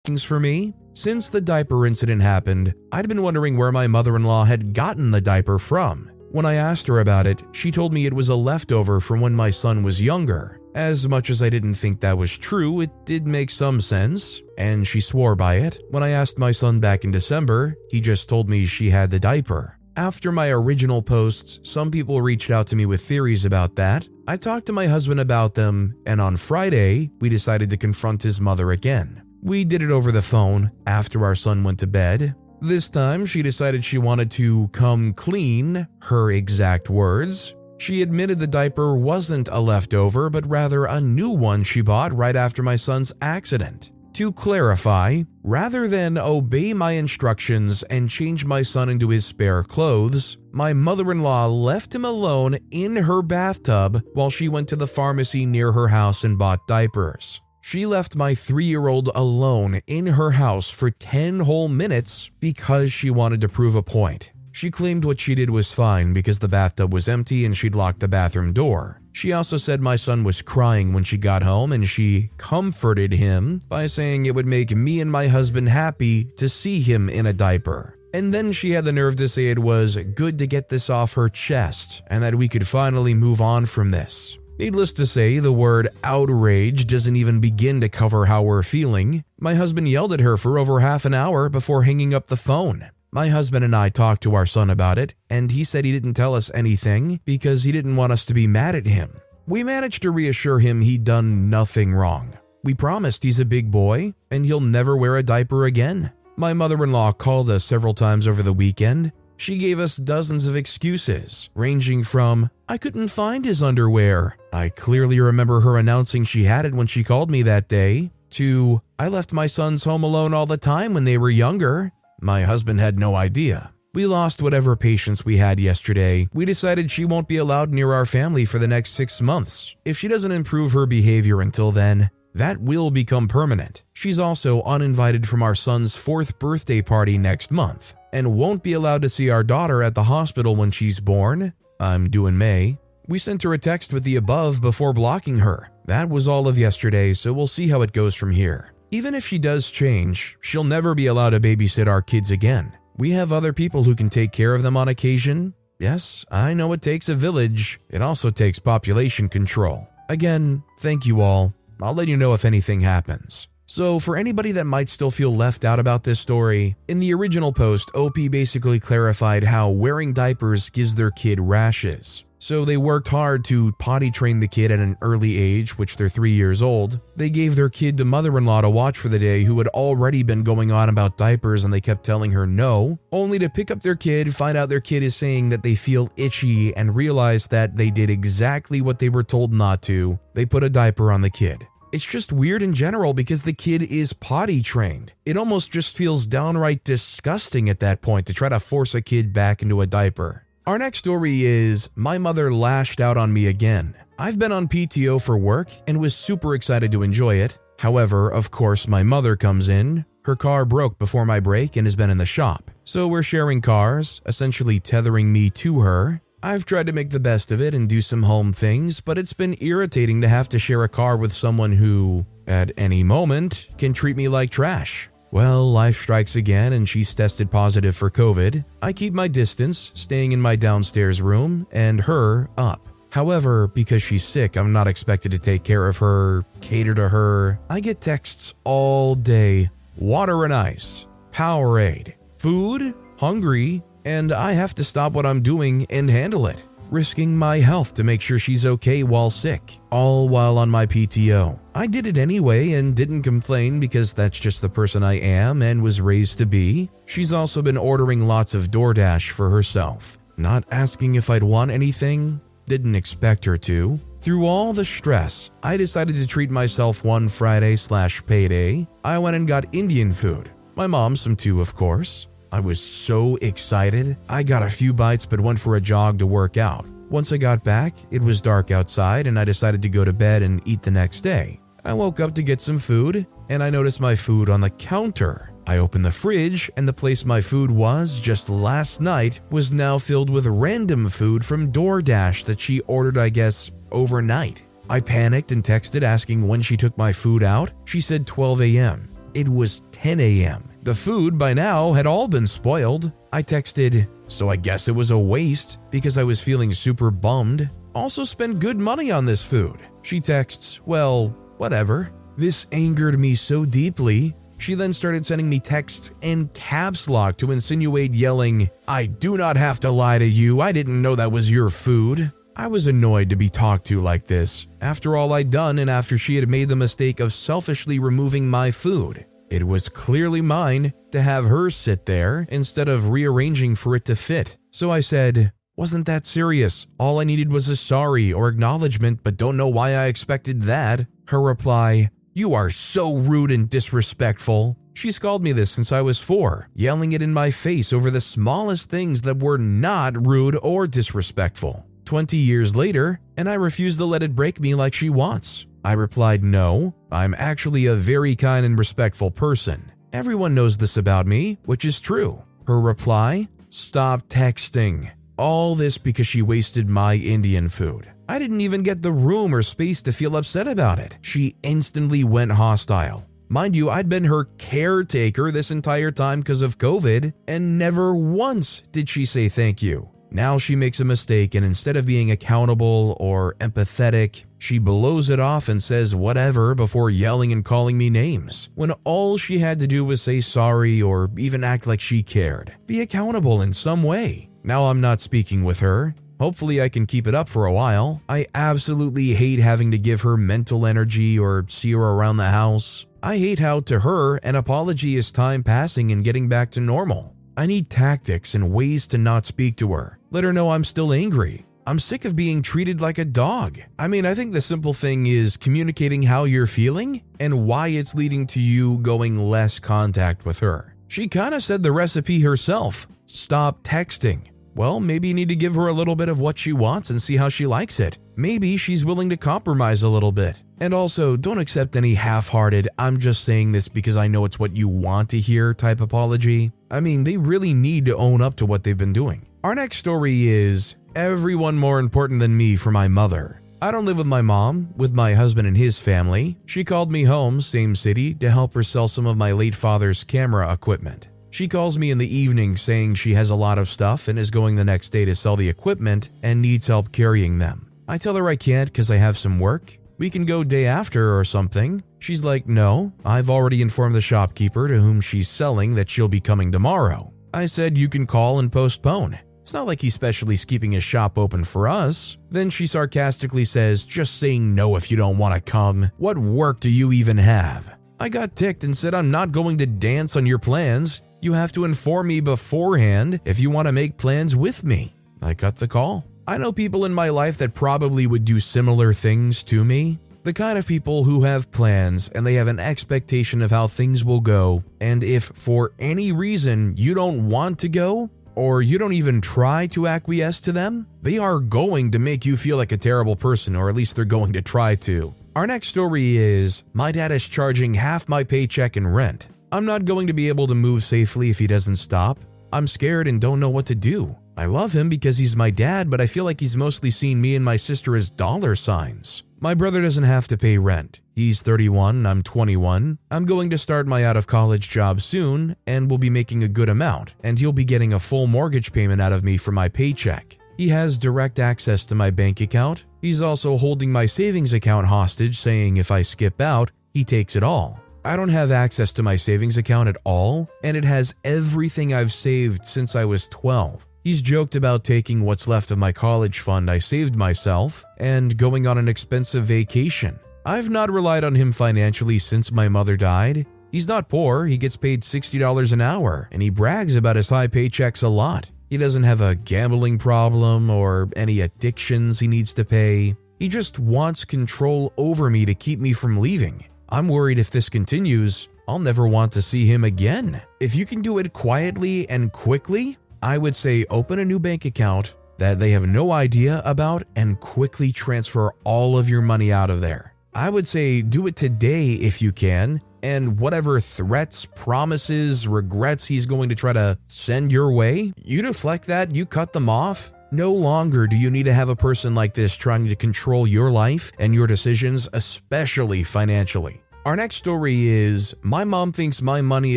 Things 0.05 0.23
for 0.23 0.39
me? 0.39 0.75
Since 0.93 1.31
the 1.31 1.41
diaper 1.41 1.87
incident 1.87 2.21
happened, 2.21 2.75
I'd 2.93 3.09
been 3.09 3.23
wondering 3.23 3.57
where 3.57 3.73
my 3.73 3.87
mother 3.87 4.17
in 4.17 4.25
law 4.25 4.45
had 4.45 4.75
gotten 4.75 5.13
the 5.13 5.23
diaper 5.23 5.59
from. 5.59 6.11
When 6.31 6.45
I 6.45 6.55
asked 6.55 6.87
her 6.89 7.01
about 7.01 7.27
it, 7.27 7.43
she 7.53 7.71
told 7.71 7.95
me 7.95 8.05
it 8.05 8.13
was 8.13 8.29
a 8.29 8.35
leftover 8.35 9.01
from 9.01 9.21
when 9.21 9.35
my 9.35 9.51
son 9.51 9.83
was 9.83 10.03
younger. 10.03 10.61
As 10.75 11.09
much 11.09 11.31
as 11.31 11.41
I 11.43 11.49
didn't 11.49 11.75
think 11.75 12.01
that 12.01 12.19
was 12.19 12.37
true, 12.37 12.83
it 12.83 12.91
did 13.07 13.27
make 13.27 13.49
some 13.51 13.81
sense, 13.81 14.43
and 14.59 14.87
she 14.87 15.01
swore 15.01 15.35
by 15.35 15.55
it. 15.55 15.81
When 15.91 16.03
I 16.03 16.11
asked 16.11 16.39
my 16.39 16.53
son 16.53 16.81
back 16.81 17.05
in 17.05 17.11
December, 17.11 17.77
he 17.91 18.01
just 18.01 18.29
told 18.29 18.51
me 18.51 18.67
she 18.67 18.91
had 18.91 19.11
the 19.11 19.19
diaper. 19.19 19.79
After 19.97 20.31
my 20.31 20.51
original 20.51 21.03
posts, 21.03 21.61
some 21.63 21.91
people 21.91 22.21
reached 22.21 22.51
out 22.51 22.67
to 22.69 22.77
me 22.77 22.85
with 22.87 23.01
theories 23.01 23.45
about 23.45 23.75
that. 23.77 24.07
I 24.29 24.37
talked 24.37 24.67
to 24.67 24.73
my 24.73 24.87
husband 24.87 25.21
about 25.21 25.55
them, 25.55 25.97
and 26.07 26.21
on 26.21 26.37
Friday, 26.37 27.11
we 27.21 27.31
decided 27.31 27.71
to 27.71 27.77
confront 27.79 28.23
his 28.23 28.41
mother 28.41 28.71
again. 28.71 29.23
We 29.43 29.65
did 29.65 29.83
it 29.83 29.91
over 29.91 30.13
the 30.13 30.23
phone 30.23 30.71
after 30.87 31.25
our 31.25 31.35
son 31.35 31.65
went 31.65 31.79
to 31.81 31.87
bed, 31.87 32.35
this 32.61 32.89
time, 32.89 33.27
she 33.27 33.43
decided 33.43 33.85
she 33.85 33.99
wanted 33.99 34.31
to 34.33 34.69
come 34.69 35.13
clean, 35.13 35.87
her 36.03 36.31
exact 36.31 36.91
words. 36.91 37.55
She 37.79 38.03
admitted 38.03 38.39
the 38.39 38.47
diaper 38.47 38.97
wasn't 38.97 39.49
a 39.49 39.61
leftover, 39.61 40.31
but 40.31 40.49
rather 40.49 40.85
a 40.85 41.01
new 41.01 41.31
one 41.31 41.63
she 41.63 41.81
bought 41.81 42.13
right 42.13 42.35
after 42.35 42.63
my 42.63 42.77
son's 42.77 43.13
accident. 43.23 43.93
To 44.15 44.33
clarify, 44.33 45.23
rather 45.45 45.87
than 45.87 46.19
obey 46.19 46.73
my 46.73 46.93
instructions 46.93 47.85
and 47.85 48.11
change 48.11 48.45
my 48.45 48.63
son 48.63 48.89
into 48.89 49.11
his 49.11 49.25
spare 49.25 49.63
clothes, 49.63 50.39
my 50.51 50.73
mother 50.73 51.13
in 51.13 51.21
law 51.21 51.47
left 51.47 51.95
him 51.95 52.05
alone 52.05 52.59
in 52.73 52.97
her 52.97 53.23
bathtub 53.23 54.03
while 54.15 54.31
she 54.31 54.49
went 54.49 54.69
to 54.71 54.77
the 54.77 54.89
pharmacy 54.89 55.47
near 55.47 55.71
her 55.71 55.87
house 55.87 56.25
and 56.25 56.37
bought 56.37 56.67
diapers. 56.67 57.41
She 57.71 57.85
left 57.85 58.17
my 58.17 58.35
three 58.35 58.65
year 58.65 58.89
old 58.89 59.11
alone 59.15 59.81
in 59.87 60.07
her 60.07 60.31
house 60.31 60.71
for 60.71 60.91
10 60.91 61.41
whole 61.41 61.69
minutes 61.69 62.31
because 62.41 62.91
she 62.91 63.11
wanted 63.11 63.43
to 63.43 63.49
prove 63.51 63.75
a 63.75 63.83
point. 63.83 64.33
She 64.53 64.71
claimed 64.71 65.05
what 65.05 65.21
she 65.21 65.35
did 65.35 65.51
was 65.51 65.71
fine 65.71 66.15
because 66.15 66.39
the 66.39 66.49
bathtub 66.49 66.95
was 66.95 67.09
empty 67.09 67.45
and 67.45 67.55
she'd 67.55 67.75
locked 67.75 68.01
the 68.01 68.09
bathroom 68.09 68.55
door. 68.55 69.03
She 69.13 69.35
also 69.35 69.59
said 69.59 69.83
my 69.83 69.97
son 69.97 70.25
was 70.25 70.41
crying 70.41 70.95
when 70.95 71.05
she 71.05 71.19
got 71.19 71.43
home 71.43 71.71
and 71.73 71.87
she 71.87 72.31
comforted 72.39 73.13
him 73.13 73.61
by 73.69 73.85
saying 73.85 74.25
it 74.25 74.35
would 74.35 74.47
make 74.47 74.75
me 74.75 74.99
and 75.03 75.13
my 75.13 75.29
husband 75.29 75.69
happy 75.69 76.25
to 76.39 76.49
see 76.49 76.81
him 76.81 77.11
in 77.11 77.27
a 77.27 77.35
diaper. 77.35 77.99
And 78.15 78.33
then 78.33 78.53
she 78.53 78.71
had 78.71 78.87
the 78.87 78.95
nerve 78.95 79.17
to 79.17 79.29
say 79.29 79.49
it 79.49 79.59
was 79.59 79.97
good 80.15 80.39
to 80.39 80.47
get 80.47 80.71
this 80.71 80.89
off 80.89 81.13
her 81.13 81.29
chest 81.29 82.01
and 82.07 82.23
that 82.23 82.37
we 82.37 82.49
could 82.49 82.67
finally 82.67 83.13
move 83.13 83.43
on 83.43 83.67
from 83.67 83.91
this. 83.91 84.39
Needless 84.59 84.91
to 84.95 85.07
say, 85.07 85.39
the 85.39 85.53
word 85.53 85.89
outrage 86.03 86.89
doesn't 86.89 87.15
even 87.15 87.39
begin 87.39 87.81
to 87.81 87.89
cover 87.89 88.27
how 88.27 88.43
we're 88.43 88.65
feeling. 88.65 89.23
My 89.39 89.55
husband 89.55 89.89
yelled 89.89 90.13
at 90.13 90.19
her 90.19 90.37
for 90.37 90.59
over 90.59 90.81
half 90.81 91.05
an 91.05 91.15
hour 91.15 91.49
before 91.49 91.85
hanging 91.85 92.13
up 92.13 92.27
the 92.27 92.37
phone. 92.37 92.91
My 93.13 93.29
husband 93.29 93.65
and 93.65 93.77
I 93.77 93.89
talked 93.89 94.25
to 94.25 94.35
our 94.35 94.47
son 94.47 94.69
about 94.69 94.99
it, 94.99 95.15
and 95.31 95.53
he 95.53 95.63
said 95.63 95.85
he 95.85 95.93
didn't 95.93 96.15
tell 96.15 96.35
us 96.35 96.51
anything 96.55 97.21
because 97.25 97.63
he 97.63 97.71
didn't 97.71 97.95
want 97.95 98.11
us 98.11 98.25
to 98.25 98.35
be 98.35 98.49
mad 98.49 98.75
at 98.75 98.85
him. 98.85 99.21
We 99.47 99.63
managed 99.63 100.03
to 100.03 100.11
reassure 100.11 100.59
him 100.59 100.83
he'd 100.83 101.05
done 101.05 101.49
nothing 101.49 101.95
wrong. 101.95 102.37
We 102.65 102.75
promised 102.75 103.23
he's 103.23 103.39
a 103.39 103.45
big 103.45 103.71
boy 103.71 104.15
and 104.33 104.45
he'll 104.45 104.61
never 104.61 104.97
wear 104.97 105.17
a 105.17 105.23
diaper 105.23 105.67
again. 105.67 106.13
My 106.37 106.53
mother 106.53 106.83
in 106.83 106.91
law 106.91 107.13
called 107.13 107.49
us 107.49 107.65
several 107.65 107.95
times 107.95 108.27
over 108.27 108.43
the 108.43 108.53
weekend 108.53 109.13
she 109.39 109.57
gave 109.57 109.79
us 109.79 109.97
dozens 109.97 110.47
of 110.47 110.57
excuses, 110.57 111.49
ranging 111.55 112.05
from, 112.05 112.51
I 112.69 112.77
couldn't 112.77 113.09
find 113.09 113.45
his 113.45 113.63
underwear. 113.63 114.37
I 114.53 114.69
clearly 114.69 115.19
remember 115.21 115.61
her 115.61 115.79
announcing 115.79 116.25
she 116.25 116.45
had 116.45 116.67
it 116.67 116.75
when 116.75 116.87
she 116.87 117.03
called 117.03 117.31
me 117.31 117.41
that 117.43 117.69
day, 117.69 118.11
to, 118.31 118.83
I 118.99 119.09
left 119.09 119.33
my 119.33 119.47
sons 119.47 119.85
home 119.85 120.03
alone 120.03 120.35
all 120.35 120.45
the 120.45 120.59
time 120.59 120.93
when 120.93 121.05
they 121.05 121.17
were 121.17 121.31
younger. 121.31 121.93
My 122.21 122.43
husband 122.43 122.81
had 122.81 122.99
no 122.99 123.15
idea. 123.15 123.73
We 123.95 124.07
lost 124.07 124.43
whatever 124.43 124.77
patience 124.77 125.25
we 125.25 125.39
had 125.39 125.59
yesterday. 125.59 126.29
We 126.35 126.45
decided 126.45 126.91
she 126.91 127.07
won't 127.07 127.27
be 127.27 127.39
allowed 127.39 127.73
near 127.73 127.93
our 127.93 128.05
family 128.05 128.45
for 128.45 128.59
the 128.59 128.69
next 128.69 128.91
six 128.91 129.21
months. 129.23 129.75
If 129.85 129.97
she 129.97 130.09
doesn't 130.09 130.31
improve 130.31 130.73
her 130.73 130.85
behavior 130.85 131.41
until 131.41 131.73
then, 131.73 132.11
That 132.35 132.61
will 132.61 132.91
become 132.93 133.27
permanent. 133.27 133.83
She's 133.93 134.19
also 134.19 134.63
uninvited 134.63 135.27
from 135.27 135.43
our 135.43 135.57
son's 135.57 135.97
fourth 135.97 136.39
birthday 136.39 136.83
party 136.83 137.19
next 137.19 137.51
month 137.51 137.95
and 138.13 138.35
won't 138.35 138.63
be 138.63 138.73
allowed 138.73 139.03
to 139.03 139.09
see 139.09 139.31
our 139.31 139.45
daughter 139.45 139.83
at 139.83 139.95
the 139.95 140.05
hospital 140.05 140.57
when 140.57 140.71
she's 140.71 141.01
born. 141.01 141.53
I'm 141.81 142.11
due 142.11 142.27
in 142.27 142.39
May. 142.39 142.79
We 143.07 143.19
sent 143.19 143.43
her 143.43 143.53
a 143.53 143.59
text 143.59 143.93
with 143.93 144.05
the 144.05 144.17
above 144.17 144.61
before 144.61 144.93
blocking 144.93 145.39
her. 145.39 145.71
That 145.87 146.11
was 146.11 146.29
all 146.29 146.47
of 146.49 146.59
yesterday, 146.59 147.15
so 147.15 147.33
we'll 147.33 147.47
see 147.47 147.69
how 147.69 147.83
it 147.83 147.93
goes 147.93 148.15
from 148.15 148.33
here. 148.33 148.75
Even 148.91 149.15
if 149.15 149.27
she 149.27 149.39
does 149.39 149.71
change, 149.71 150.37
she'll 150.41 150.65
never 150.65 150.95
be 150.95 151.07
allowed 151.07 151.31
to 151.31 151.41
babysit 151.41 151.87
our 151.87 152.03
kids 152.03 152.31
again. 152.31 152.73
We 152.97 153.11
have 153.13 153.33
other 153.33 153.53
people 153.53 153.85
who 153.85 153.95
can 153.95 154.11
take 154.11 154.33
care 154.33 154.55
of 154.55 154.63
them 154.63 154.77
on 154.77 154.89
occasion. 154.89 155.55
Yes, 155.79 156.25
I 156.31 156.55
know 156.55 156.73
it 156.73 156.83
takes 156.83 157.09
a 157.09 157.15
village, 157.15 157.79
it 157.89 158.03
also 158.03 158.31
takes 158.31 158.59
population 158.59 159.29
control. 159.29 159.87
Again, 160.09 160.65
thank 160.81 161.07
you 161.07 161.21
all. 161.21 161.55
I'll 161.81 161.95
let 161.95 162.09
you 162.09 162.17
know 162.17 162.35
if 162.35 162.45
anything 162.45 162.81
happens. 162.81 163.47
So, 163.71 163.99
for 163.99 164.17
anybody 164.17 164.53
that 164.53 164.65
might 164.65 164.89
still 164.89 165.11
feel 165.11 165.37
left 165.37 165.63
out 165.63 165.79
about 165.79 166.03
this 166.03 166.19
story, 166.19 166.75
in 166.89 167.01
the 167.01 167.13
original 167.13 167.53
post, 167.53 167.91
OP 167.95 168.15
basically 168.31 168.81
clarified 168.81 169.45
how 169.45 169.69
wearing 169.69 170.15
diapers 170.15 170.71
gives 170.71 170.95
their 170.95 171.11
kid 171.11 171.39
rashes. 171.39 172.25
So 172.39 172.65
they 172.65 172.79
worked 172.79 173.09
hard 173.09 173.45
to 173.47 173.73
potty 173.73 174.11
train 174.11 174.41
the 174.41 174.49
kid 174.49 174.71
at 174.71 174.79
an 174.79 174.97
early 175.03 175.37
age, 175.37 175.77
which 175.77 175.99
they're 175.99 176.09
three 176.09 176.31
years 176.31 176.63
old. 176.63 176.99
They 177.15 177.29
gave 177.29 177.57
their 177.57 177.69
kid 177.69 177.99
to 177.99 178.07
mother 178.07 178.39
in 178.39 178.47
law 178.47 178.63
to 178.63 178.71
watch 178.71 178.97
for 178.97 179.11
the 179.11 179.19
day, 179.19 179.45
who 179.45 179.59
had 179.59 179.69
already 179.69 180.23
been 180.23 180.45
going 180.45 180.71
on 180.71 180.89
about 180.89 181.19
diapers 181.19 181.63
and 181.63 181.75
they 181.75 181.83
kept 181.83 182.07
telling 182.07 182.31
her 182.31 182.47
no, 182.47 182.99
only 183.13 183.39
to 183.39 183.51
pick 183.51 183.71
up 183.71 183.83
their 183.83 183.97
kid, 183.97 184.35
find 184.35 184.57
out 184.57 184.71
their 184.71 184.81
kid 184.81 185.03
is 185.03 185.15
saying 185.15 185.51
that 185.51 185.63
they 185.63 185.75
feel 185.75 186.09
itchy, 186.17 186.75
and 186.75 186.97
realize 186.97 187.49
that 187.49 187.77
they 187.77 187.91
did 187.91 188.09
exactly 188.09 188.81
what 188.81 188.99
they 188.99 189.11
were 189.11 189.25
told 189.25 189.53
not 189.53 189.83
to. 189.83 190.19
They 190.33 190.47
put 190.47 190.65
a 190.65 190.71
diaper 190.71 191.13
on 191.13 191.21
the 191.21 191.29
kid. 191.29 191.67
It's 191.91 192.05
just 192.05 192.35
weird 192.35 192.63
in 192.63 192.75
general 192.75 193.15
because 193.15 193.45
the 193.45 193.55
kid 193.55 193.83
is 193.83 194.13
potty 194.13 194.61
trained. 194.61 195.15
It 195.25 195.39
almost 195.39 195.73
just 195.73 195.97
feels 195.97 196.27
downright 196.27 196.85
disgusting 196.85 197.71
at 197.71 197.81
that 197.81 198.03
point 198.03 198.27
to 198.27 198.35
try 198.35 198.51
to 198.51 198.61
force 198.61 198.95
a 198.95 199.01
kid 199.01 199.33
back 199.33 199.63
into 199.63 199.81
a 199.81 199.87
diaper. 199.87 200.45
Our 200.67 200.79
next 200.79 200.99
story 200.99 201.47
is 201.47 201.89
My 201.95 202.19
mother 202.19 202.53
lashed 202.53 203.01
out 203.01 203.17
on 203.17 203.33
me 203.33 203.47
again. 203.47 203.95
I've 204.19 204.39
been 204.39 204.53
on 204.53 204.69
PTO 204.69 205.23
for 205.23 205.39
work 205.39 205.71
and 205.87 205.99
was 205.99 206.15
super 206.15 206.55
excited 206.55 206.93
to 206.93 207.03
enjoy 207.03 207.37
it. 207.37 207.59
However, 207.79 208.29
of 208.29 208.51
course, 208.51 208.87
my 208.87 209.03
mother 209.03 209.35
comes 209.35 209.71
in. 209.71 210.05
Her 210.25 210.37
car 210.37 210.67
broke 210.67 210.99
before 210.99 211.25
my 211.25 211.41
break 211.41 211.77
and 211.77 211.87
has 211.87 211.97
been 211.97 212.11
in 212.11 212.19
the 212.19 212.27
shop. 212.27 212.71
So 212.85 213.09
we're 213.09 213.23
sharing 213.23 213.63
cars, 213.63 214.21
essentially 214.27 214.79
tethering 214.79 215.33
me 215.33 215.49
to 215.51 215.81
her. 215.81 216.21
I've 216.43 216.65
tried 216.65 216.87
to 216.87 216.93
make 216.93 217.11
the 217.11 217.19
best 217.19 217.51
of 217.51 217.61
it 217.61 217.75
and 217.75 217.89
do 217.89 218.01
some 218.01 218.23
home 218.23 218.53
things, 218.53 219.01
but 219.01 219.19
it's 219.19 219.33
been 219.33 219.57
irritating 219.61 220.21
to 220.21 220.29
have 220.29 220.49
to 220.51 220.59
share 220.59 220.85
a 220.85 220.89
car 220.89 221.17
with 221.17 221.33
someone 221.33 221.73
who, 221.73 222.27
at 222.47 222.71
any 222.77 223.03
moment, 223.03 223.67
can 223.77 223.93
treat 223.93 224.17
me 224.17 224.29
like 224.29 224.51
trash. 224.51 225.11
Well, 225.33 225.69
life 225.71 225.97
strikes 225.97 226.37
again 226.37 226.73
and 226.73 226.89
she's 226.89 227.13
tested 227.13 227.51
positive 227.51 227.97
for 227.97 228.09
COVID. 228.09 228.65
I 228.81 228.93
keep 228.93 229.15
my 229.15 229.27
distance, 229.27 229.91
staying 229.95 230.31
in 230.31 230.41
my 230.41 230.55
downstairs 230.55 231.21
room, 231.21 231.67
and 231.73 232.01
her 232.03 232.49
up. 232.57 232.89
However, 233.11 233.67
because 233.67 234.03
she's 234.03 234.25
sick, 234.25 234.57
I'm 234.57 234.73
not 234.73 234.87
expected 234.87 235.33
to 235.33 235.39
take 235.39 235.65
care 235.65 235.89
of 235.89 235.97
her, 235.97 236.45
cater 236.61 236.95
to 236.95 237.09
her. 237.09 237.59
I 237.69 237.81
get 237.81 238.01
texts 238.01 238.55
all 238.63 239.17
day 239.17 239.71
water 239.97 240.45
and 240.45 240.55
ice, 240.55 241.07
Powerade, 241.33 242.15
food, 242.39 242.95
hungry, 243.19 243.83
and 244.09 244.33
I 244.33 244.53
have 244.53 244.75
to 244.77 244.85
stop 244.85 245.13
what 245.13 245.27
I'm 245.27 245.43
doing 245.43 245.87
and 245.91 246.11
handle 246.11 246.47
it 246.47 246.65
risking 246.91 247.37
my 247.37 247.59
health 247.59 247.93
to 247.93 248.03
make 248.03 248.21
sure 248.21 248.39
she's 248.39 248.65
okay 248.65 249.03
while 249.03 249.29
sick, 249.29 249.79
all 249.91 250.27
while 250.27 250.57
on 250.57 250.71
my 250.71 250.87
PTO. 250.87 251.61
I 251.75 251.87
did 251.87 252.07
it 252.07 252.17
anyway 252.17 252.73
and 252.73 252.97
didn't 252.97 253.23
complain 253.23 253.79
because 253.79 254.15
that's 254.15 254.41
just 254.41 254.63
the 254.63 254.71
person 254.71 255.03
I 255.03 255.19
am 255.19 255.61
and 255.61 255.83
was 255.83 256.01
raised 256.01 256.39
to 256.39 256.47
be. 256.47 256.91
She's 257.05 257.33
also 257.33 257.61
been 257.61 257.77
ordering 257.77 258.27
lots 258.27 258.55
of 258.55 258.71
DoorDash 258.71 259.31
for 259.31 259.51
herself, 259.51 260.19
not 260.39 260.65
asking 260.71 261.17
if 261.17 261.29
I'd 261.29 261.43
want 261.43 261.71
anything, 261.71 262.41
didn't 262.65 262.95
expect 262.95 263.45
her 263.45 263.59
to. 263.59 264.01
Through 264.23 264.47
all 264.47 264.73
the 264.73 264.85
stress, 264.85 265.51
I 265.63 265.77
decided 265.77 266.17
to 266.17 266.27
treat 266.27 266.51
myself 266.51 267.05
one 267.05 267.29
Friday 267.29 267.77
slash 267.77 268.25
payday. 268.27 268.89
I 269.05 269.19
went 269.19 269.37
and 269.37 269.47
got 269.47 269.75
Indian 269.75 270.11
food. 270.11 270.51
My 270.75 270.87
mom 270.87 271.17
some 271.17 271.37
too, 271.37 271.61
of 271.61 271.75
course. 271.75 272.28
I 272.51 272.61
was 272.61 272.81
so 272.81 273.37
excited. 273.37 274.17
I 274.29 274.43
got 274.43 274.63
a 274.63 274.71
few 274.71 274.93
bites 274.93 275.27
but 275.27 275.41
went 275.41 275.61
for 275.61 275.77
a 275.77 275.81
jog 275.81 276.19
to 276.19 276.27
work 276.27 276.57
out. 276.57 276.87
Once 277.11 277.33
I 277.33 277.37
got 277.37 277.65
back, 277.65 277.95
it 278.11 278.23
was 278.23 278.41
dark 278.41 278.71
outside 278.71 279.27
and 279.27 279.39
I 279.39 279.45
decided 279.45 279.83
to 279.83 279.89
go 279.89 280.05
to 280.05 280.13
bed 280.13 280.43
and 280.43 280.67
eat 280.67 280.83
the 280.83 280.91
next 280.91 281.21
day. 281.21 281.61
I 281.85 281.93
woke 281.93 282.21
up 282.21 282.35
to 282.35 282.43
get 282.43 282.61
some 282.61 282.79
food 282.79 283.27
and 283.49 283.63
I 283.63 283.71
noticed 283.71 284.01
my 284.01 284.15
food 284.15 284.51
on 284.51 284.61
the 284.61 284.71
counter. 284.71 285.53
I 285.67 285.79
opened 285.79 286.05
the 286.05 286.11
fridge 286.11 286.71
and 286.77 286.89
the 286.89 286.93
place 286.93 287.25
my 287.25 287.41
food 287.41 287.71
was 287.71 288.21
just 288.21 288.49
last 288.49 289.01
night 289.01 289.41
was 289.51 289.73
now 289.73 289.99
filled 289.99 290.31
with 290.31 290.47
random 290.47 291.09
food 291.09 291.45
from 291.45 291.73
DoorDash 291.73 292.45
that 292.45 292.61
she 292.61 292.81
ordered, 292.81 293.19
I 293.19 293.29
guess, 293.29 293.71
overnight. 293.91 294.63
I 294.91 295.01
panicked 295.01 295.53
and 295.53 295.63
texted 295.63 296.03
asking 296.03 296.49
when 296.49 296.63
she 296.63 296.77
took 296.77 296.97
my 296.97 297.13
food 297.13 297.43
out. 297.43 297.71
She 297.85 298.01
said 298.01 298.27
12 298.27 298.63
a.m. 298.63 299.11
It 299.35 299.49
was 299.49 299.83
10 299.93 300.21
a.m. 300.21 300.68
The 300.89 300.95
food 300.95 301.37
by 301.37 301.53
now 301.53 301.93
had 301.93 302.07
all 302.07 302.29
been 302.29 302.47
spoiled. 302.47 303.13
I 303.31 303.43
texted, 303.43 304.09
so 304.27 304.49
I 304.49 304.57
guess 304.57 304.89
it 304.89 304.95
was 304.95 305.11
a 305.11 305.19
waste 305.19 305.77
because 305.91 306.17
I 306.17 306.25
was 306.25 306.41
feeling 306.41 306.73
super 306.73 307.11
bummed. 307.11 307.69
Also 307.95 308.25
spent 308.25 308.59
good 308.59 308.81
money 308.81 309.11
on 309.11 309.27
this 309.27 309.45
food. 309.45 309.81
She 310.01 310.19
texts, 310.19 310.81
well, 310.87 311.37
whatever. 311.59 312.11
This 312.39 312.67
angered 312.73 313.19
me 313.19 313.35
so 313.35 313.67
deeply. 313.67 314.35
She 314.57 314.73
then 314.73 314.95
started 314.95 315.27
sending 315.27 315.51
me 315.51 315.61
texts 315.61 316.15
in 316.23 316.49
caps 316.55 317.07
lock 317.07 317.37
to 317.37 317.51
insinuate 317.51 318.15
yelling, 318.15 318.71
I 318.89 319.05
do 319.05 319.37
not 319.37 319.59
have 319.59 319.81
to 319.81 319.91
lie 319.91 320.17
to 320.17 320.27
you. 320.27 320.63
I 320.63 320.73
didn't 320.73 321.03
know 321.03 321.15
that 321.17 321.31
was 321.31 321.51
your 321.51 321.69
food. 321.69 322.33
I 322.57 322.69
was 322.69 322.87
annoyed 322.87 323.29
to 323.29 323.37
be 323.37 323.51
talked 323.51 323.87
to 323.89 324.01
like 324.01 324.27
this, 324.27 324.67
after 324.81 325.17
all 325.17 325.35
I'd 325.35 325.51
done 325.51 325.79
and 325.79 325.91
after 325.91 326.17
she 326.17 326.37
had 326.37 326.49
made 326.49 326.71
the 326.71 326.77
mistake 326.77 327.21
of 327.21 327.35
selfishly 327.35 327.99
removing 327.99 328.49
my 328.49 328.71
food. 328.71 329.27
It 329.51 329.67
was 329.67 329.89
clearly 329.89 330.43
mine 330.43 330.93
to 331.13 331.23
have 331.23 331.47
her 331.47 331.71
sit 331.71 332.07
there 332.07 332.47
instead 332.51 332.89
of 332.89 333.09
rearranging 333.09 333.77
for 333.77 333.97
it 333.97 334.05
to 334.07 334.17
fit. 334.17 334.59
So 334.71 334.91
I 334.91 335.01
said, 335.01 335.53
Wasn't 335.77 336.07
that 336.07 336.27
serious? 336.27 336.87
All 336.99 337.19
I 337.19 337.25
needed 337.25 337.51
was 337.51 337.69
a 337.69 337.77
sorry 337.77 338.33
or 338.33 338.49
acknowledgement, 338.49 339.21
but 339.23 339.39
don't 339.39 339.57
know 339.57 339.69
why 339.69 339.95
I 339.95 340.07
expected 340.07 340.63
that. 340.63 341.07
Her 341.29 341.41
reply, 341.41 342.11
You 342.35 342.53
are 342.55 342.71
so 342.71 343.17
rude 343.17 343.51
and 343.51 343.71
disrespectful. 343.71 344.77
She's 344.93 345.19
called 345.19 345.43
me 345.43 345.53
this 345.53 345.71
since 345.71 345.93
I 345.93 346.03
was 346.03 346.19
four, 346.19 346.69
yelling 346.75 347.13
it 347.13 347.23
in 347.23 347.33
my 347.33 347.51
face 347.51 347.93
over 347.93 348.11
the 348.11 348.21
smallest 348.21 348.91
things 348.91 349.23
that 349.23 349.39
were 349.39 349.57
not 349.57 350.27
rude 350.27 350.59
or 350.61 350.87
disrespectful. 350.87 351.87
20 352.05 352.37
years 352.37 352.75
later, 352.75 353.21
and 353.37 353.49
I 353.49 353.55
refuse 353.55 353.97
to 353.99 354.05
let 354.05 354.23
it 354.23 354.35
break 354.35 354.61
me 354.61 354.75
like 354.75 354.95
she 354.95 355.09
wants. 355.09 355.68
I 355.85 355.93
replied, 355.93 356.45
No, 356.45 356.95
I'm 357.11 357.35
actually 357.35 357.87
a 357.87 357.95
very 357.95 358.37
kind 358.37 358.65
and 358.67 358.79
respectful 358.79 359.31
person. 359.31 359.93
Everyone 360.13 360.55
knows 360.55 360.79
this 360.79 360.97
about 360.97 361.27
me, 361.27 361.59
which 361.65 361.85
is 361.85 362.01
true. 362.01 362.43
Her 362.67 362.81
reply, 362.81 363.49
Stop 363.71 364.29
texting. 364.29 365.11
All 365.37 365.75
this 365.75 365.99
because 365.99 366.27
she 366.27 366.43
wasted 366.43 366.89
my 366.89 367.15
Indian 367.15 367.69
food. 367.69 368.11
I 368.29 368.39
didn't 368.39 368.61
even 368.61 368.83
get 368.83 369.03
the 369.03 369.13
room 369.13 369.55
or 369.55 369.63
space 369.63 370.03
to 370.03 370.13
feel 370.13 370.37
upset 370.37 370.67
about 370.67 370.99
it. 370.99 371.17
She 371.23 371.57
instantly 371.63 372.25
went 372.25 372.53
hostile. 372.53 373.27
Mind 373.49 373.75
you, 373.75 373.89
I'd 373.89 374.09
been 374.09 374.25
her 374.25 374.45
caretaker 374.59 375.51
this 375.51 375.71
entire 375.71 376.11
time 376.11 376.41
because 376.41 376.61
of 376.61 376.77
COVID, 376.77 377.33
and 377.47 377.79
never 377.79 378.15
once 378.15 378.83
did 378.93 379.09
she 379.09 379.25
say 379.25 379.49
thank 379.49 379.83
you. 379.83 380.11
Now 380.31 380.59
she 380.59 380.77
makes 380.77 381.01
a 381.01 381.05
mistake, 381.05 381.55
and 381.55 381.65
instead 381.65 381.97
of 381.97 382.05
being 382.05 382.31
accountable 382.31 383.17
or 383.19 383.55
empathetic, 383.61 384.45
she 384.59 384.79
blows 384.79 385.31
it 385.31 385.41
off 385.41 385.69
and 385.69 385.83
says 385.83 386.15
whatever 386.15 386.75
before 386.75 387.11
yelling 387.11 387.53
and 387.53 387.65
calling 387.65 387.97
me 387.97 388.11
names, 388.11 388.69
when 388.75 388.93
all 389.05 389.39
she 389.39 389.59
had 389.59 389.79
to 389.79 389.87
do 389.87 390.05
was 390.05 390.21
say 390.21 390.41
sorry 390.41 391.01
or 391.01 391.31
even 391.39 391.65
act 391.65 391.87
like 391.87 392.01
she 392.01 392.23
cared. 392.23 392.75
Be 392.87 393.01
accountable 393.01 393.63
in 393.63 393.73
some 393.73 394.03
way. 394.03 394.51
Now 394.63 394.87
I'm 394.87 395.01
not 395.01 395.21
speaking 395.21 395.65
with 395.65 395.81
her. 395.81 396.15
Hopefully, 396.41 396.81
I 396.81 396.89
can 396.89 397.07
keep 397.07 397.27
it 397.27 397.35
up 397.35 397.49
for 397.49 397.67
a 397.67 397.73
while. 397.73 398.23
I 398.29 398.47
absolutely 398.55 399.35
hate 399.35 399.59
having 399.59 399.91
to 399.91 399.99
give 399.99 400.21
her 400.21 400.37
mental 400.37 400.87
energy 400.87 401.37
or 401.37 401.65
see 401.69 401.93
her 401.93 402.01
around 402.01 402.37
the 402.37 402.51
house. 402.51 403.07
I 403.23 403.39
hate 403.39 403.59
how, 403.59 403.81
to 403.81 404.01
her, 404.01 404.37
an 404.37 404.55
apology 404.55 405.17
is 405.17 405.33
time 405.33 405.65
passing 405.65 406.13
and 406.13 406.23
getting 406.23 406.49
back 406.49 406.71
to 406.73 406.81
normal. 406.81 407.35
I 407.59 407.67
need 407.67 407.91
tactics 407.91 408.55
and 408.55 408.71
ways 408.71 409.09
to 409.09 409.19
not 409.19 409.45
speak 409.45 409.77
to 409.79 409.93
her. 409.93 410.21
Let 410.31 410.45
her 410.45 410.53
know 410.53 410.71
I'm 410.71 410.85
still 410.85 411.13
angry. 411.13 411.67
I'm 411.89 411.99
sick 411.99 412.25
of 412.25 412.37
being 412.37 412.63
treated 412.63 413.01
like 413.01 413.19
a 413.19 413.25
dog. 413.25 413.81
I 413.99 414.07
mean, 414.07 414.25
I 414.25 414.35
think 414.37 414.53
the 414.53 414.61
simple 414.61 414.93
thing 414.93 415.27
is 415.27 415.57
communicating 415.57 416.23
how 416.23 416.45
you're 416.45 416.69
feeling 416.69 417.25
and 417.41 417.67
why 417.67 417.89
it's 417.89 418.15
leading 418.15 418.47
to 418.49 418.63
you 418.63 418.99
going 418.99 419.51
less 419.51 419.81
contact 419.81 420.45
with 420.45 420.61
her. 420.61 420.95
She 421.09 421.27
kind 421.27 421.53
of 421.53 421.65
said 421.65 421.83
the 421.83 421.91
recipe 421.91 422.43
herself 422.43 423.09
stop 423.27 423.83
texting. 423.83 424.51
Well, 424.77 425.01
maybe 425.01 425.27
you 425.27 425.35
need 425.35 425.49
to 425.49 425.57
give 425.57 425.75
her 425.75 425.89
a 425.89 425.93
little 425.93 426.15
bit 426.15 426.29
of 426.29 426.39
what 426.39 426.61
she 426.61 426.73
wants 426.73 427.11
and 427.11 427.21
see 427.21 427.39
how 427.39 427.49
she 427.49 427.67
likes 427.67 427.99
it. 427.99 428.19
Maybe 428.39 428.77
she's 428.77 429.05
willing 429.05 429.29
to 429.29 429.37
compromise 429.37 430.03
a 430.03 430.09
little 430.09 430.33
bit. 430.33 430.63
And 430.81 430.95
also, 430.95 431.37
don't 431.37 431.59
accept 431.59 431.97
any 431.97 432.15
half 432.15 432.49
hearted, 432.49 432.89
I'm 432.97 433.19
just 433.19 433.45
saying 433.45 433.73
this 433.73 433.89
because 433.89 434.17
I 434.17 434.29
know 434.29 434.45
it's 434.45 434.61
what 434.61 434.77
you 434.77 434.89
want 434.89 435.29
to 435.31 435.41
hear 435.41 435.75
type 435.75 436.01
apology. 436.01 436.71
I 436.91 437.01
mean, 437.01 437.25
they 437.25 437.37
really 437.37 437.75
need 437.75 438.05
to 438.07 438.17
own 438.17 438.41
up 438.41 438.55
to 438.57 438.67
what 438.67 438.85
they've 438.85 438.97
been 438.97 439.13
doing. 439.13 439.45
Our 439.65 439.75
next 439.75 439.99
story 439.99 440.47
is 440.47 440.95
Everyone 441.17 441.77
More 441.77 441.99
Important 441.99 442.39
Than 442.39 442.57
Me 442.57 442.77
for 442.77 442.93
My 442.93 443.09
Mother. 443.09 443.61
I 443.83 443.91
don't 443.91 444.07
live 444.07 444.19
with 444.19 444.27
my 444.27 444.43
mom, 444.43 444.95
with 444.97 445.13
my 445.13 445.35
husband 445.35 445.67
and 445.67 445.77
his 445.77 445.99
family. 445.99 446.57
She 446.67 446.85
called 446.85 447.11
me 447.11 447.25
home, 447.25 447.61
same 447.61 447.97
city, 447.97 448.35
to 448.35 448.51
help 448.51 448.75
her 448.75 448.83
sell 448.85 449.09
some 449.09 449.27
of 449.27 449.37
my 449.37 449.51
late 449.53 449.75
father's 449.75 450.23
camera 450.23 450.73
equipment. 450.73 451.29
She 451.51 451.67
calls 451.67 451.99
me 451.99 452.11
in 452.11 452.19
the 452.19 452.37
evening 452.37 452.77
saying 452.77 453.17
she 453.17 453.35
has 453.35 453.51
a 453.51 453.55
lot 453.57 453.79
of 453.79 453.89
stuff 453.89 454.29
and 454.29 454.39
is 454.39 454.51
going 454.51 454.77
the 454.77 454.85
next 454.85 455.11
day 455.11 455.25
to 455.25 455.35
sell 455.35 455.57
the 455.57 455.69
equipment 455.69 456.29
and 456.43 456.63
needs 456.63 456.87
help 456.87 457.11
carrying 457.11 457.59
them. 457.59 457.88
I 458.09 458.17
tell 458.17 458.35
her 458.37 458.49
I 458.49 458.57
can't 458.57 458.91
because 458.91 459.11
I 459.11 459.17
have 459.17 459.37
some 459.37 459.61
work. 459.61 459.99
We 460.17 460.31
can 460.31 460.47
go 460.47 460.65
day 460.65 460.87
after 460.87 461.39
or 461.39 461.45
something. 461.45 462.03
She's 462.19 462.43
like, 462.43 462.67
No, 462.67 463.13
I've 463.25 463.51
already 463.51 463.83
informed 463.83 464.15
the 464.15 464.21
shopkeeper 464.21 464.89
to 464.89 464.95
whom 464.99 465.21
she's 465.21 465.49
selling 465.49 465.95
that 465.95 466.09
she'll 466.11 466.27
be 466.27 466.41
coming 466.41 466.73
tomorrow. 466.73 467.33
I 467.53 467.67
said 467.67 467.99
you 467.99 468.09
can 468.09 468.27
call 468.27 468.59
and 468.59 468.73
postpone. 468.73 469.39
It's 469.61 469.75
not 469.75 469.87
like 469.87 470.01
he's 470.01 470.15
specially 470.15 470.57
keeping 470.57 470.93
his 470.93 471.05
shop 471.05 471.37
open 471.37 471.63
for 471.63 471.89
us. 471.89 472.39
Then 472.51 472.71
she 472.71 472.87
sarcastically 472.87 473.67
says, 473.67 474.07
Just 474.07 474.37
saying 474.37 474.75
no 474.75 474.97
if 474.97 475.11
you 475.11 475.17
don't 475.19 475.37
want 475.37 475.55
to 475.55 475.71
come. 475.71 476.11
What 476.17 476.39
work 476.39 476.81
do 476.81 476.89
you 476.89 477.13
even 477.13 477.37
have? 477.37 477.95
I 478.19 478.31
got 478.31 478.57
ticked 478.57 478.85
and 478.85 478.97
said, 478.97 479.15
I'm 479.15 479.31
not 479.31 479.53
going 479.53 479.77
to 479.79 479.87
dance 479.87 480.35
on 480.37 480.47
your 480.47 480.59
plans. 480.59 481.21
You 481.43 481.53
have 481.53 481.73
to 481.73 481.85
inform 481.85 482.29
me 482.29 482.41
beforehand 482.41 483.41
if 483.45 483.61
you 483.61 483.71
want 483.71 483.87
to 483.87 483.93
make 483.93 484.17
plans 484.17 484.57
with 484.57 484.83
me. 484.83 485.15
I 485.43 485.53
cut 485.53 485.77
the 485.77 485.87
call. 485.87 486.25
I 486.49 486.57
know 486.57 486.73
people 486.73 487.05
in 487.05 487.13
my 487.13 487.29
life 487.29 487.59
that 487.59 487.75
probably 487.75 488.27
would 488.27 488.47
do 488.47 488.59
similar 488.59 489.13
things 489.13 489.63
to 489.65 489.85
me. 489.85 490.19
The 490.45 490.55
kind 490.55 490.79
of 490.79 490.89
people 490.89 491.25
who 491.25 491.45
have 491.45 491.71
plans 491.71 492.31
and 492.31 492.47
they 492.47 492.55
have 492.55 492.69
an 492.69 492.81
expectation 492.81 493.61
of 493.61 493.71
how 493.71 493.87
things 493.87 494.25
will 494.25 494.41
go, 494.41 494.83
and 494.99 495.23
if 495.23 495.45
for 495.45 495.93
any 495.99 496.33
reason 496.33 496.95
you 496.97 497.13
don't 497.13 497.51
want 497.51 497.81
to 497.81 497.91
go, 497.91 498.31
or 498.55 498.81
you 498.81 498.97
don't 498.97 499.13
even 499.13 499.43
try 499.43 499.89
to 499.89 500.07
acquiesce 500.07 500.59
to 500.63 500.73
them, 500.73 501.07
they 501.21 501.37
are 501.37 501.61
going 501.61 502.13
to 502.13 502.19
make 502.19 502.47
you 502.47 502.57
feel 502.57 502.79
like 502.79 502.93
a 502.93 502.97
terrible 502.97 503.37
person, 503.37 503.77
or 503.77 503.91
at 503.91 503.95
least 503.95 504.17
they're 504.17 504.25
going 504.25 504.55
to 504.55 504.63
try 504.63 504.95
to. 504.95 505.35
Our 505.55 505.67
next 505.67 505.89
story 505.89 506.39
is 506.39 506.83
My 506.95 507.13
dad 507.13 507.31
is 507.31 507.47
charging 507.47 507.93
half 507.93 508.27
my 508.27 508.43
paycheck 508.43 508.97
in 508.97 509.07
rent. 509.07 509.49
I'm 509.71 509.85
not 509.85 510.07
going 510.07 510.29
to 510.29 510.33
be 510.33 510.49
able 510.49 510.67
to 510.69 510.75
move 510.75 511.03
safely 511.03 511.51
if 511.51 511.59
he 511.59 511.67
doesn't 511.67 511.97
stop. 511.97 512.39
I'm 512.73 512.87
scared 512.87 513.29
and 513.29 513.39
don't 513.39 513.61
know 513.61 513.69
what 513.69 513.85
to 513.87 513.95
do. 513.95 514.39
I 514.59 514.65
love 514.65 514.93
him 514.93 515.09
because 515.09 515.39
he's 515.39 515.55
my 515.55 515.71
dad, 515.71 516.11
but 516.11 516.21
I 516.21 516.27
feel 516.27 516.43
like 516.43 516.59
he's 516.59 516.77
mostly 516.77 517.13
seen 517.13 517.41
me 517.41 517.55
and 517.55 517.65
my 517.65 517.77
sister 517.77 518.17
as 518.17 518.29
dollar 518.29 518.75
signs. 518.75 519.45
My 519.61 519.73
brother 519.73 520.03
doesn't 520.03 520.25
have 520.25 520.49
to 520.49 520.59
pay 520.59 520.79
rent. 520.79 521.21
He's 521.37 521.63
31, 521.63 522.27
I'm 522.27 522.43
21. 522.43 523.19
I'm 523.31 523.45
going 523.45 523.71
to 523.71 523.79
start 523.79 524.09
my 524.09 524.25
out 524.25 524.37
of 524.37 524.49
college 524.49 524.89
job 524.91 525.21
soon 525.21 525.77
and 525.87 526.11
will 526.11 526.19
be 526.19 526.29
making 526.29 526.65
a 526.65 526.69
good 526.69 526.89
amount, 526.89 527.35
and 527.45 527.57
he'll 527.57 527.71
be 527.71 527.85
getting 527.85 528.13
a 528.13 528.19
full 528.19 528.49
mortgage 528.49 528.93
payment 528.93 529.21
out 529.21 529.33
of 529.33 529.45
me 529.45 529.59
for 529.59 529.71
my 529.71 529.89
paycheck. 529.89 530.59
He 530.77 530.89
has 530.89 531.19
direct 531.19 531.61
access 531.61 532.05
to 532.07 532.17
my 532.17 532.33
bank 532.33 532.61
account. 532.61 533.05
He's 533.23 533.41
also 533.41 533.79
holding 533.79 534.11
my 534.11 534.27
savings 534.27 534.73
account 534.73 535.07
hostage, 535.07 535.57
saying 535.57 535.99
if 535.99 536.11
I 536.11 536.23
skip 536.23 536.61
out, 536.61 536.91
he 537.15 537.23
takes 537.23 537.55
it 537.55 537.63
all. 537.63 538.01
I 538.25 538.35
don't 538.35 538.49
have 538.49 538.73
access 538.73 539.13
to 539.13 539.23
my 539.23 539.37
savings 539.37 539.77
account 539.77 540.09
at 540.09 540.17
all, 540.25 540.69
and 540.83 540.97
it 540.97 541.05
has 541.05 541.37
everything 541.45 542.13
I've 542.13 542.33
saved 542.33 542.85
since 542.85 543.15
I 543.15 543.25
was 543.25 543.47
12. 543.47 544.05
He's 544.29 544.43
joked 544.43 544.75
about 544.75 545.05
taking 545.05 545.43
what's 545.43 545.67
left 545.67 545.91
of 545.91 545.97
my 545.97 546.13
college 546.13 546.59
fund 546.59 546.91
I 546.91 546.99
saved 546.99 547.35
myself 547.35 548.05
and 548.19 548.55
going 548.59 548.87
on 548.87 548.99
an 548.99 549.09
expensive 549.09 549.65
vacation. 549.65 550.39
I've 550.67 550.91
not 550.91 551.11
relied 551.11 551.45
on 551.45 551.55
him 551.55 551.73
financially 551.73 552.39
since 552.39 552.71
my 552.71 552.91
mother 552.91 553.17
died. 553.17 553.67
He's 553.91 554.07
not 554.07 554.29
poor, 554.29 554.67
he 554.67 554.77
gets 554.77 554.99
paid 554.99 555.23
$60 555.23 555.95
an 555.95 556.03
hour, 556.03 556.47
and 556.53 556.61
he 556.61 556.69
brags 556.69 557.15
about 557.15 557.37
his 557.37 557.49
high 557.49 557.69
paychecks 557.69 558.23
a 558.23 558.29
lot. 558.29 558.71
He 558.91 558.99
doesn't 558.99 559.23
have 559.23 559.41
a 559.41 559.55
gambling 559.55 560.19
problem 560.19 560.91
or 560.91 561.31
any 561.35 561.63
addictions 561.63 562.39
he 562.39 562.49
needs 562.49 562.75
to 562.75 562.85
pay. 562.85 563.35
He 563.59 563.69
just 563.69 563.99
wants 563.99 564.45
control 564.45 565.11
over 565.17 565.49
me 565.49 565.65
to 565.65 565.75
keep 565.75 566.01
me 566.01 566.13
from 566.13 566.39
leaving. 566.39 566.85
I'm 567.09 567.29
worried 567.29 567.59
if 567.59 567.71
this 567.71 567.89
continues, 567.89 568.69
I'll 568.87 568.99
never 568.99 569.27
want 569.27 569.53
to 569.53 569.63
see 569.63 569.87
him 569.87 570.05
again. 570.05 570.61
If 570.81 570.95
you 570.95 571.07
can 571.07 571.23
do 571.23 571.39
it 571.39 571.55
quietly 571.55 572.29
and 572.29 572.53
quickly, 572.53 573.17
I 573.43 573.59
would 573.59 573.77
say 573.77 574.05
open 574.11 574.39
a 574.39 574.45
new 574.45 574.59
bank 574.59 574.85
account 574.85 575.35
that 575.59 575.79
they 575.79 575.91
have 575.91 576.07
no 576.07 576.33
idea 576.33 576.83
about 576.85 577.25
and 577.37 577.59
quickly 577.61 578.13
transfer 578.13 578.73
all 578.85 579.19
of 579.19 579.29
your 579.29 579.43
money 579.43 579.73
out 579.73 579.91
of 579.91 580.01
there. 580.01 580.35
I 580.55 580.71
would 580.71 580.89
say 580.89 581.23
do 581.23 581.47
it 581.47 581.57
today 581.57 582.15
if 582.15 582.43
you 582.43 582.53
can, 582.53 583.01
and 583.23 583.59
whatever 583.61 584.01
threats, 584.01 584.65
promises, 584.65 585.69
regrets 585.69 586.27
he's 586.27 586.47
going 586.47 586.69
to 586.71 586.75
try 586.75 586.93
to 586.93 587.19
send 587.29 587.71
your 587.71 587.93
way, 587.93 588.33
you 588.43 588.63
deflect 588.63 589.07
that, 589.07 589.35
you 589.35 589.47
cut 589.47 589.73
them 589.73 589.89
off. 589.89 590.33
No 590.51 590.73
longer 590.73 591.27
do 591.27 591.37
you 591.37 591.51
need 591.51 591.65
to 591.65 591.75
have 591.75 591.91
a 591.91 591.97
person 591.97 592.35
like 592.35 592.55
this 592.55 592.75
trying 592.75 593.07
to 593.09 593.17
control 593.17 593.67
your 593.67 593.91
life 593.91 594.33
and 594.39 594.55
your 594.55 594.67
decisions, 594.67 595.29
especially 595.33 596.23
financially. 596.23 597.03
Our 597.27 597.37
next 597.37 597.57
story 597.57 598.09
is 598.09 598.57
My 598.63 598.85
mom 598.85 599.13
thinks 599.13 599.43
my 599.43 599.61
money 599.61 599.97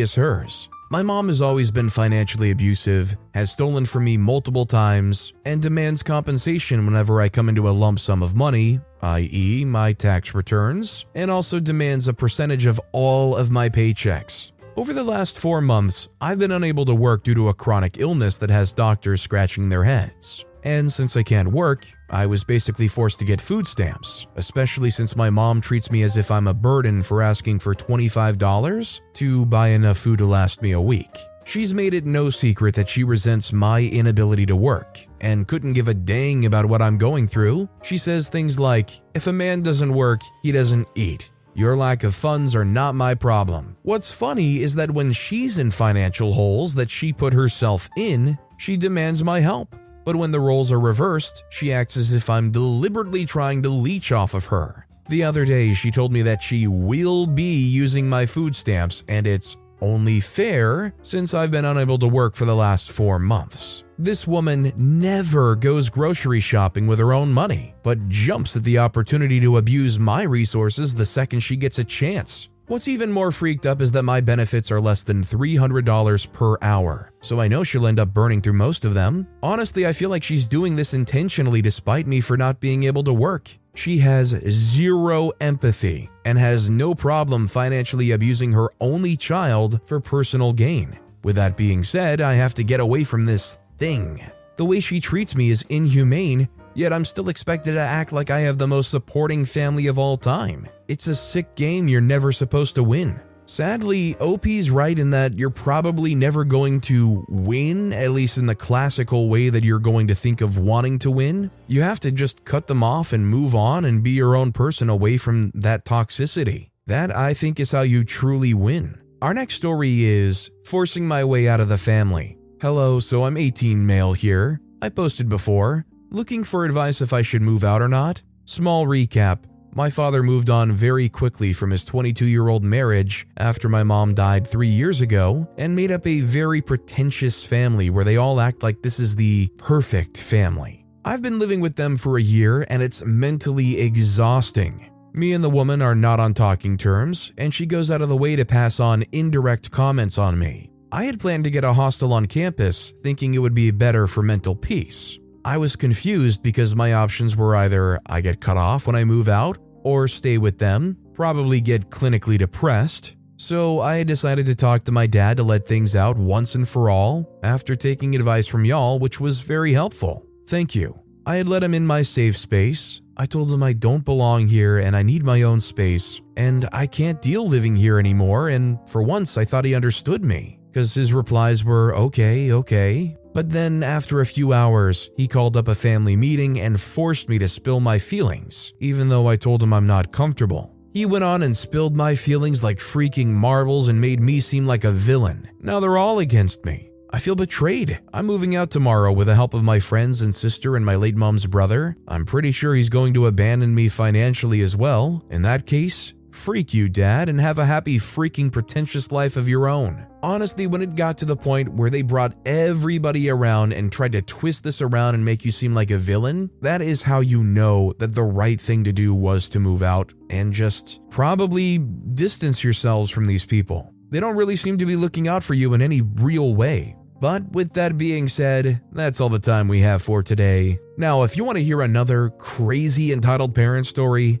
is 0.00 0.14
hers. 0.14 0.68
My 0.92 1.02
mom 1.02 1.28
has 1.28 1.40
always 1.40 1.70
been 1.70 1.88
financially 1.88 2.50
abusive, 2.50 3.16
has 3.32 3.50
stolen 3.50 3.86
from 3.86 4.04
me 4.04 4.18
multiple 4.18 4.66
times, 4.66 5.32
and 5.46 5.62
demands 5.62 6.02
compensation 6.02 6.84
whenever 6.84 7.18
I 7.18 7.30
come 7.30 7.48
into 7.48 7.66
a 7.66 7.70
lump 7.70 7.98
sum 7.98 8.22
of 8.22 8.36
money, 8.36 8.78
i.e., 9.00 9.64
my 9.64 9.94
tax 9.94 10.34
returns, 10.34 11.06
and 11.14 11.30
also 11.30 11.60
demands 11.60 12.08
a 12.08 12.12
percentage 12.12 12.66
of 12.66 12.78
all 12.92 13.34
of 13.34 13.50
my 13.50 13.70
paychecks. 13.70 14.52
Over 14.76 14.92
the 14.92 15.02
last 15.02 15.38
four 15.38 15.62
months, 15.62 16.10
I've 16.20 16.38
been 16.38 16.52
unable 16.52 16.84
to 16.84 16.94
work 16.94 17.24
due 17.24 17.36
to 17.36 17.48
a 17.48 17.54
chronic 17.54 17.98
illness 17.98 18.36
that 18.36 18.50
has 18.50 18.74
doctors 18.74 19.22
scratching 19.22 19.70
their 19.70 19.84
heads. 19.84 20.44
And 20.64 20.92
since 20.92 21.16
I 21.16 21.22
can't 21.22 21.50
work, 21.50 21.86
I 22.08 22.26
was 22.26 22.44
basically 22.44 22.86
forced 22.86 23.18
to 23.18 23.24
get 23.24 23.40
food 23.40 23.66
stamps, 23.66 24.26
especially 24.36 24.90
since 24.90 25.16
my 25.16 25.28
mom 25.28 25.60
treats 25.60 25.90
me 25.90 26.02
as 26.02 26.16
if 26.16 26.30
I'm 26.30 26.46
a 26.46 26.54
burden 26.54 27.02
for 27.02 27.22
asking 27.22 27.58
for 27.58 27.74
$25 27.74 29.00
to 29.14 29.46
buy 29.46 29.68
enough 29.68 29.98
food 29.98 30.18
to 30.18 30.26
last 30.26 30.62
me 30.62 30.72
a 30.72 30.80
week. 30.80 31.18
She's 31.44 31.74
made 31.74 31.92
it 31.92 32.06
no 32.06 32.30
secret 32.30 32.76
that 32.76 32.88
she 32.88 33.02
resents 33.02 33.52
my 33.52 33.80
inability 33.80 34.46
to 34.46 34.56
work 34.56 35.00
and 35.20 35.48
couldn't 35.48 35.72
give 35.72 35.88
a 35.88 35.94
dang 35.94 36.46
about 36.46 36.66
what 36.66 36.80
I'm 36.80 36.98
going 36.98 37.26
through. 37.26 37.68
She 37.82 37.98
says 37.98 38.28
things 38.28 38.58
like, 38.60 38.90
if 39.14 39.26
a 39.26 39.32
man 39.32 39.62
doesn't 39.62 39.92
work, 39.92 40.20
he 40.42 40.52
doesn't 40.52 40.86
eat. 40.94 41.30
Your 41.54 41.76
lack 41.76 42.04
of 42.04 42.14
funds 42.14 42.54
are 42.54 42.64
not 42.64 42.94
my 42.94 43.14
problem. 43.14 43.76
What's 43.82 44.12
funny 44.12 44.60
is 44.60 44.76
that 44.76 44.92
when 44.92 45.12
she's 45.12 45.58
in 45.58 45.70
financial 45.70 46.32
holes 46.32 46.74
that 46.76 46.90
she 46.90 47.12
put 47.12 47.34
herself 47.34 47.90
in, 47.96 48.38
she 48.56 48.76
demands 48.76 49.22
my 49.24 49.40
help. 49.40 49.74
But 50.04 50.16
when 50.16 50.30
the 50.30 50.40
roles 50.40 50.72
are 50.72 50.80
reversed, 50.80 51.44
she 51.50 51.72
acts 51.72 51.96
as 51.96 52.12
if 52.12 52.28
I'm 52.28 52.50
deliberately 52.50 53.24
trying 53.24 53.62
to 53.62 53.68
leech 53.68 54.12
off 54.12 54.34
of 54.34 54.46
her. 54.46 54.86
The 55.08 55.24
other 55.24 55.44
day, 55.44 55.74
she 55.74 55.90
told 55.90 56.12
me 56.12 56.22
that 56.22 56.42
she 56.42 56.66
will 56.66 57.26
be 57.26 57.64
using 57.64 58.08
my 58.08 58.26
food 58.26 58.56
stamps, 58.56 59.04
and 59.08 59.26
it's 59.26 59.56
only 59.80 60.20
fair 60.20 60.94
since 61.02 61.34
I've 61.34 61.50
been 61.50 61.64
unable 61.64 61.98
to 61.98 62.06
work 62.06 62.36
for 62.36 62.44
the 62.44 62.54
last 62.54 62.90
four 62.90 63.18
months. 63.18 63.84
This 63.98 64.26
woman 64.26 64.72
never 64.76 65.56
goes 65.56 65.88
grocery 65.88 66.40
shopping 66.40 66.86
with 66.86 66.98
her 66.98 67.12
own 67.12 67.32
money, 67.32 67.74
but 67.82 68.08
jumps 68.08 68.56
at 68.56 68.64
the 68.64 68.78
opportunity 68.78 69.40
to 69.40 69.58
abuse 69.58 69.98
my 69.98 70.22
resources 70.22 70.94
the 70.94 71.06
second 71.06 71.40
she 71.40 71.56
gets 71.56 71.78
a 71.78 71.84
chance. 71.84 72.48
What's 72.68 72.86
even 72.86 73.10
more 73.10 73.32
freaked 73.32 73.66
up 73.66 73.80
is 73.80 73.90
that 73.90 74.04
my 74.04 74.20
benefits 74.20 74.70
are 74.70 74.80
less 74.80 75.02
than 75.02 75.24
$300 75.24 76.32
per 76.32 76.56
hour, 76.62 77.12
so 77.20 77.40
I 77.40 77.48
know 77.48 77.64
she'll 77.64 77.88
end 77.88 77.98
up 77.98 78.14
burning 78.14 78.40
through 78.40 78.52
most 78.52 78.84
of 78.84 78.94
them. 78.94 79.26
Honestly, 79.42 79.84
I 79.84 79.92
feel 79.92 80.10
like 80.10 80.22
she's 80.22 80.46
doing 80.46 80.76
this 80.76 80.94
intentionally 80.94 81.60
despite 81.60 82.06
me 82.06 82.20
for 82.20 82.36
not 82.36 82.60
being 82.60 82.84
able 82.84 83.02
to 83.02 83.12
work. 83.12 83.50
She 83.74 83.98
has 83.98 84.28
zero 84.48 85.32
empathy 85.40 86.08
and 86.24 86.38
has 86.38 86.70
no 86.70 86.94
problem 86.94 87.48
financially 87.48 88.12
abusing 88.12 88.52
her 88.52 88.70
only 88.80 89.16
child 89.16 89.80
for 89.84 89.98
personal 89.98 90.52
gain. 90.52 90.96
With 91.24 91.34
that 91.36 91.56
being 91.56 91.82
said, 91.82 92.20
I 92.20 92.34
have 92.34 92.54
to 92.54 92.64
get 92.64 92.78
away 92.78 93.02
from 93.02 93.26
this 93.26 93.58
thing. 93.76 94.24
The 94.56 94.64
way 94.64 94.78
she 94.78 95.00
treats 95.00 95.34
me 95.34 95.50
is 95.50 95.62
inhumane 95.68 96.48
Yet 96.74 96.92
I'm 96.92 97.04
still 97.04 97.28
expected 97.28 97.72
to 97.72 97.80
act 97.80 98.12
like 98.12 98.30
I 98.30 98.40
have 98.40 98.56
the 98.56 98.66
most 98.66 98.90
supporting 98.90 99.44
family 99.44 99.88
of 99.88 99.98
all 99.98 100.16
time. 100.16 100.68
It's 100.92 101.06
a 101.06 101.16
sick 101.16 101.54
game 101.54 101.88
you're 101.88 102.02
never 102.02 102.32
supposed 102.32 102.74
to 102.74 102.84
win. 102.84 103.18
Sadly, 103.46 104.14
OP's 104.20 104.68
right 104.68 104.98
in 104.98 105.12
that 105.12 105.38
you're 105.38 105.48
probably 105.48 106.14
never 106.14 106.44
going 106.44 106.82
to 106.82 107.24
win, 107.30 107.94
at 107.94 108.10
least 108.10 108.36
in 108.36 108.44
the 108.44 108.54
classical 108.54 109.30
way 109.30 109.48
that 109.48 109.64
you're 109.64 109.78
going 109.78 110.08
to 110.08 110.14
think 110.14 110.42
of 110.42 110.58
wanting 110.58 110.98
to 110.98 111.10
win. 111.10 111.50
You 111.66 111.80
have 111.80 111.98
to 112.00 112.12
just 112.12 112.44
cut 112.44 112.66
them 112.66 112.82
off 112.82 113.14
and 113.14 113.26
move 113.26 113.54
on 113.54 113.86
and 113.86 114.02
be 114.02 114.10
your 114.10 114.36
own 114.36 114.52
person 114.52 114.90
away 114.90 115.16
from 115.16 115.50
that 115.54 115.86
toxicity. 115.86 116.68
That, 116.86 117.10
I 117.16 117.32
think, 117.32 117.58
is 117.58 117.72
how 117.72 117.80
you 117.80 118.04
truly 118.04 118.52
win. 118.52 119.00
Our 119.22 119.32
next 119.32 119.54
story 119.54 120.04
is 120.04 120.50
Forcing 120.66 121.08
My 121.08 121.24
Way 121.24 121.48
Out 121.48 121.60
of 121.60 121.70
the 121.70 121.78
Family. 121.78 122.36
Hello, 122.60 123.00
so 123.00 123.24
I'm 123.24 123.38
18 123.38 123.86
male 123.86 124.12
here. 124.12 124.60
I 124.82 124.90
posted 124.90 125.30
before 125.30 125.86
looking 126.10 126.44
for 126.44 126.66
advice 126.66 127.00
if 127.00 127.14
I 127.14 127.22
should 127.22 127.40
move 127.40 127.64
out 127.64 127.80
or 127.80 127.88
not. 127.88 128.20
Small 128.44 128.86
recap 128.86 129.46
my 129.74 129.88
father 129.88 130.22
moved 130.22 130.50
on 130.50 130.72
very 130.72 131.08
quickly 131.08 131.52
from 131.52 131.70
his 131.70 131.84
22 131.84 132.26
year 132.26 132.48
old 132.48 132.62
marriage 132.62 133.26
after 133.38 133.68
my 133.68 133.82
mom 133.82 134.14
died 134.14 134.46
three 134.46 134.68
years 134.68 135.00
ago 135.00 135.48
and 135.56 135.74
made 135.74 135.90
up 135.90 136.06
a 136.06 136.20
very 136.20 136.60
pretentious 136.60 137.44
family 137.44 137.90
where 137.90 138.04
they 138.04 138.16
all 138.16 138.40
act 138.40 138.62
like 138.62 138.82
this 138.82 139.00
is 139.00 139.16
the 139.16 139.48
perfect 139.56 140.18
family. 140.18 140.86
I've 141.04 141.22
been 141.22 141.38
living 141.38 141.60
with 141.60 141.76
them 141.76 141.96
for 141.96 142.18
a 142.18 142.22
year 142.22 142.66
and 142.68 142.82
it's 142.82 143.04
mentally 143.04 143.80
exhausting. 143.80 144.90
Me 145.14 145.32
and 145.32 145.42
the 145.42 145.50
woman 145.50 145.82
are 145.82 145.94
not 145.94 146.20
on 146.20 146.32
talking 146.32 146.78
terms, 146.78 147.32
and 147.36 147.52
she 147.52 147.66
goes 147.66 147.90
out 147.90 148.00
of 148.00 148.08
the 148.08 148.16
way 148.16 148.34
to 148.34 148.46
pass 148.46 148.80
on 148.80 149.04
indirect 149.12 149.70
comments 149.70 150.16
on 150.16 150.38
me. 150.38 150.70
I 150.90 151.04
had 151.04 151.20
planned 151.20 151.44
to 151.44 151.50
get 151.50 151.64
a 151.64 151.72
hostel 151.74 152.14
on 152.14 152.26
campus, 152.26 152.94
thinking 153.02 153.34
it 153.34 153.38
would 153.38 153.52
be 153.52 153.70
better 153.70 154.06
for 154.06 154.22
mental 154.22 154.54
peace. 154.54 155.18
I 155.44 155.58
was 155.58 155.74
confused 155.74 156.42
because 156.42 156.76
my 156.76 156.92
options 156.92 157.36
were 157.36 157.56
either 157.56 157.98
I 158.06 158.20
get 158.20 158.40
cut 158.40 158.56
off 158.56 158.86
when 158.86 158.94
I 158.94 159.04
move 159.04 159.28
out 159.28 159.58
or 159.82 160.06
stay 160.06 160.38
with 160.38 160.58
them, 160.58 160.96
probably 161.14 161.60
get 161.60 161.90
clinically 161.90 162.38
depressed. 162.38 163.16
So 163.36 163.80
I 163.80 164.04
decided 164.04 164.46
to 164.46 164.54
talk 164.54 164.84
to 164.84 164.92
my 164.92 165.08
dad 165.08 165.38
to 165.38 165.42
let 165.42 165.66
things 165.66 165.96
out 165.96 166.16
once 166.16 166.54
and 166.54 166.68
for 166.68 166.90
all 166.90 167.28
after 167.42 167.74
taking 167.74 168.14
advice 168.14 168.46
from 168.46 168.64
y'all, 168.64 169.00
which 169.00 169.18
was 169.18 169.40
very 169.40 169.72
helpful. 169.72 170.24
Thank 170.46 170.76
you. 170.76 171.00
I 171.26 171.36
had 171.36 171.48
let 171.48 171.64
him 171.64 171.74
in 171.74 171.86
my 171.86 172.02
safe 172.02 172.36
space. 172.36 173.00
I 173.16 173.26
told 173.26 173.50
him 173.50 173.64
I 173.64 173.72
don't 173.72 174.04
belong 174.04 174.46
here 174.46 174.78
and 174.78 174.94
I 174.94 175.02
need 175.02 175.24
my 175.24 175.42
own 175.42 175.60
space, 175.60 176.20
and 176.36 176.68
I 176.72 176.86
can't 176.86 177.20
deal 177.20 177.46
living 177.46 177.74
here 177.76 177.98
anymore. 177.98 178.48
And 178.48 178.78
for 178.88 179.02
once, 179.02 179.36
I 179.36 179.44
thought 179.44 179.64
he 179.64 179.74
understood 179.74 180.24
me 180.24 180.60
because 180.70 180.94
his 180.94 181.12
replies 181.12 181.64
were 181.64 181.94
okay, 181.96 182.52
okay, 182.52 183.16
but 183.34 183.50
then, 183.50 183.82
after 183.82 184.20
a 184.20 184.26
few 184.26 184.52
hours, 184.52 185.10
he 185.16 185.26
called 185.26 185.56
up 185.56 185.68
a 185.68 185.74
family 185.74 186.16
meeting 186.16 186.60
and 186.60 186.80
forced 186.80 187.28
me 187.28 187.38
to 187.38 187.48
spill 187.48 187.80
my 187.80 187.98
feelings, 187.98 188.72
even 188.80 189.08
though 189.08 189.28
I 189.28 189.36
told 189.36 189.62
him 189.62 189.72
I'm 189.72 189.86
not 189.86 190.12
comfortable. 190.12 190.74
He 190.92 191.06
went 191.06 191.24
on 191.24 191.42
and 191.42 191.56
spilled 191.56 191.96
my 191.96 192.14
feelings 192.14 192.62
like 192.62 192.78
freaking 192.78 193.28
marbles 193.28 193.88
and 193.88 194.00
made 194.00 194.20
me 194.20 194.40
seem 194.40 194.66
like 194.66 194.84
a 194.84 194.92
villain. 194.92 195.48
Now 195.60 195.80
they're 195.80 195.96
all 195.96 196.18
against 196.18 196.66
me. 196.66 196.90
I 197.14 197.18
feel 197.18 197.34
betrayed. 197.34 197.98
I'm 198.12 198.26
moving 198.26 198.56
out 198.56 198.70
tomorrow 198.70 199.12
with 199.12 199.26
the 199.26 199.34
help 199.34 199.54
of 199.54 199.62
my 199.62 199.80
friends 199.80 200.22
and 200.22 200.34
sister 200.34 200.76
and 200.76 200.84
my 200.84 200.96
late 200.96 201.16
mom's 201.16 201.46
brother. 201.46 201.96
I'm 202.08 202.24
pretty 202.26 202.52
sure 202.52 202.74
he's 202.74 202.88
going 202.88 203.14
to 203.14 203.26
abandon 203.26 203.74
me 203.74 203.88
financially 203.88 204.62
as 204.62 204.76
well. 204.76 205.22
In 205.30 205.42
that 205.42 205.66
case, 205.66 206.14
Freak 206.32 206.72
you, 206.72 206.88
Dad, 206.88 207.28
and 207.28 207.38
have 207.40 207.58
a 207.58 207.66
happy, 207.66 207.98
freaking 207.98 208.50
pretentious 208.50 209.12
life 209.12 209.36
of 209.36 209.48
your 209.48 209.68
own. 209.68 210.06
Honestly, 210.22 210.66
when 210.66 210.80
it 210.80 210.96
got 210.96 211.18
to 211.18 211.26
the 211.26 211.36
point 211.36 211.74
where 211.74 211.90
they 211.90 212.00
brought 212.00 212.34
everybody 212.46 213.28
around 213.28 213.72
and 213.72 213.92
tried 213.92 214.12
to 214.12 214.22
twist 214.22 214.64
this 214.64 214.80
around 214.80 215.14
and 215.14 215.24
make 215.24 215.44
you 215.44 215.50
seem 215.50 215.74
like 215.74 215.90
a 215.90 215.98
villain, 215.98 216.50
that 216.62 216.80
is 216.80 217.02
how 217.02 217.20
you 217.20 217.44
know 217.44 217.92
that 217.98 218.14
the 218.14 218.22
right 218.22 218.60
thing 218.60 218.82
to 218.84 218.92
do 218.92 219.14
was 219.14 219.50
to 219.50 219.60
move 219.60 219.82
out 219.82 220.12
and 220.30 220.54
just 220.54 221.00
probably 221.10 221.78
distance 221.78 222.64
yourselves 222.64 223.10
from 223.10 223.26
these 223.26 223.44
people. 223.44 223.92
They 224.08 224.18
don't 224.18 224.36
really 224.36 224.56
seem 224.56 224.78
to 224.78 224.86
be 224.86 224.96
looking 224.96 225.28
out 225.28 225.44
for 225.44 225.54
you 225.54 225.74
in 225.74 225.82
any 225.82 226.00
real 226.00 226.54
way. 226.54 226.96
But 227.20 227.52
with 227.52 227.74
that 227.74 227.96
being 227.96 228.26
said, 228.26 228.80
that's 228.90 229.20
all 229.20 229.28
the 229.28 229.38
time 229.38 229.68
we 229.68 229.80
have 229.80 230.02
for 230.02 230.22
today. 230.22 230.80
Now, 230.96 231.22
if 231.22 231.36
you 231.36 231.44
want 231.44 231.58
to 231.58 231.64
hear 231.64 231.82
another 231.82 232.30
crazy 232.30 233.12
entitled 233.12 233.54
parent 233.54 233.86
story, 233.86 234.40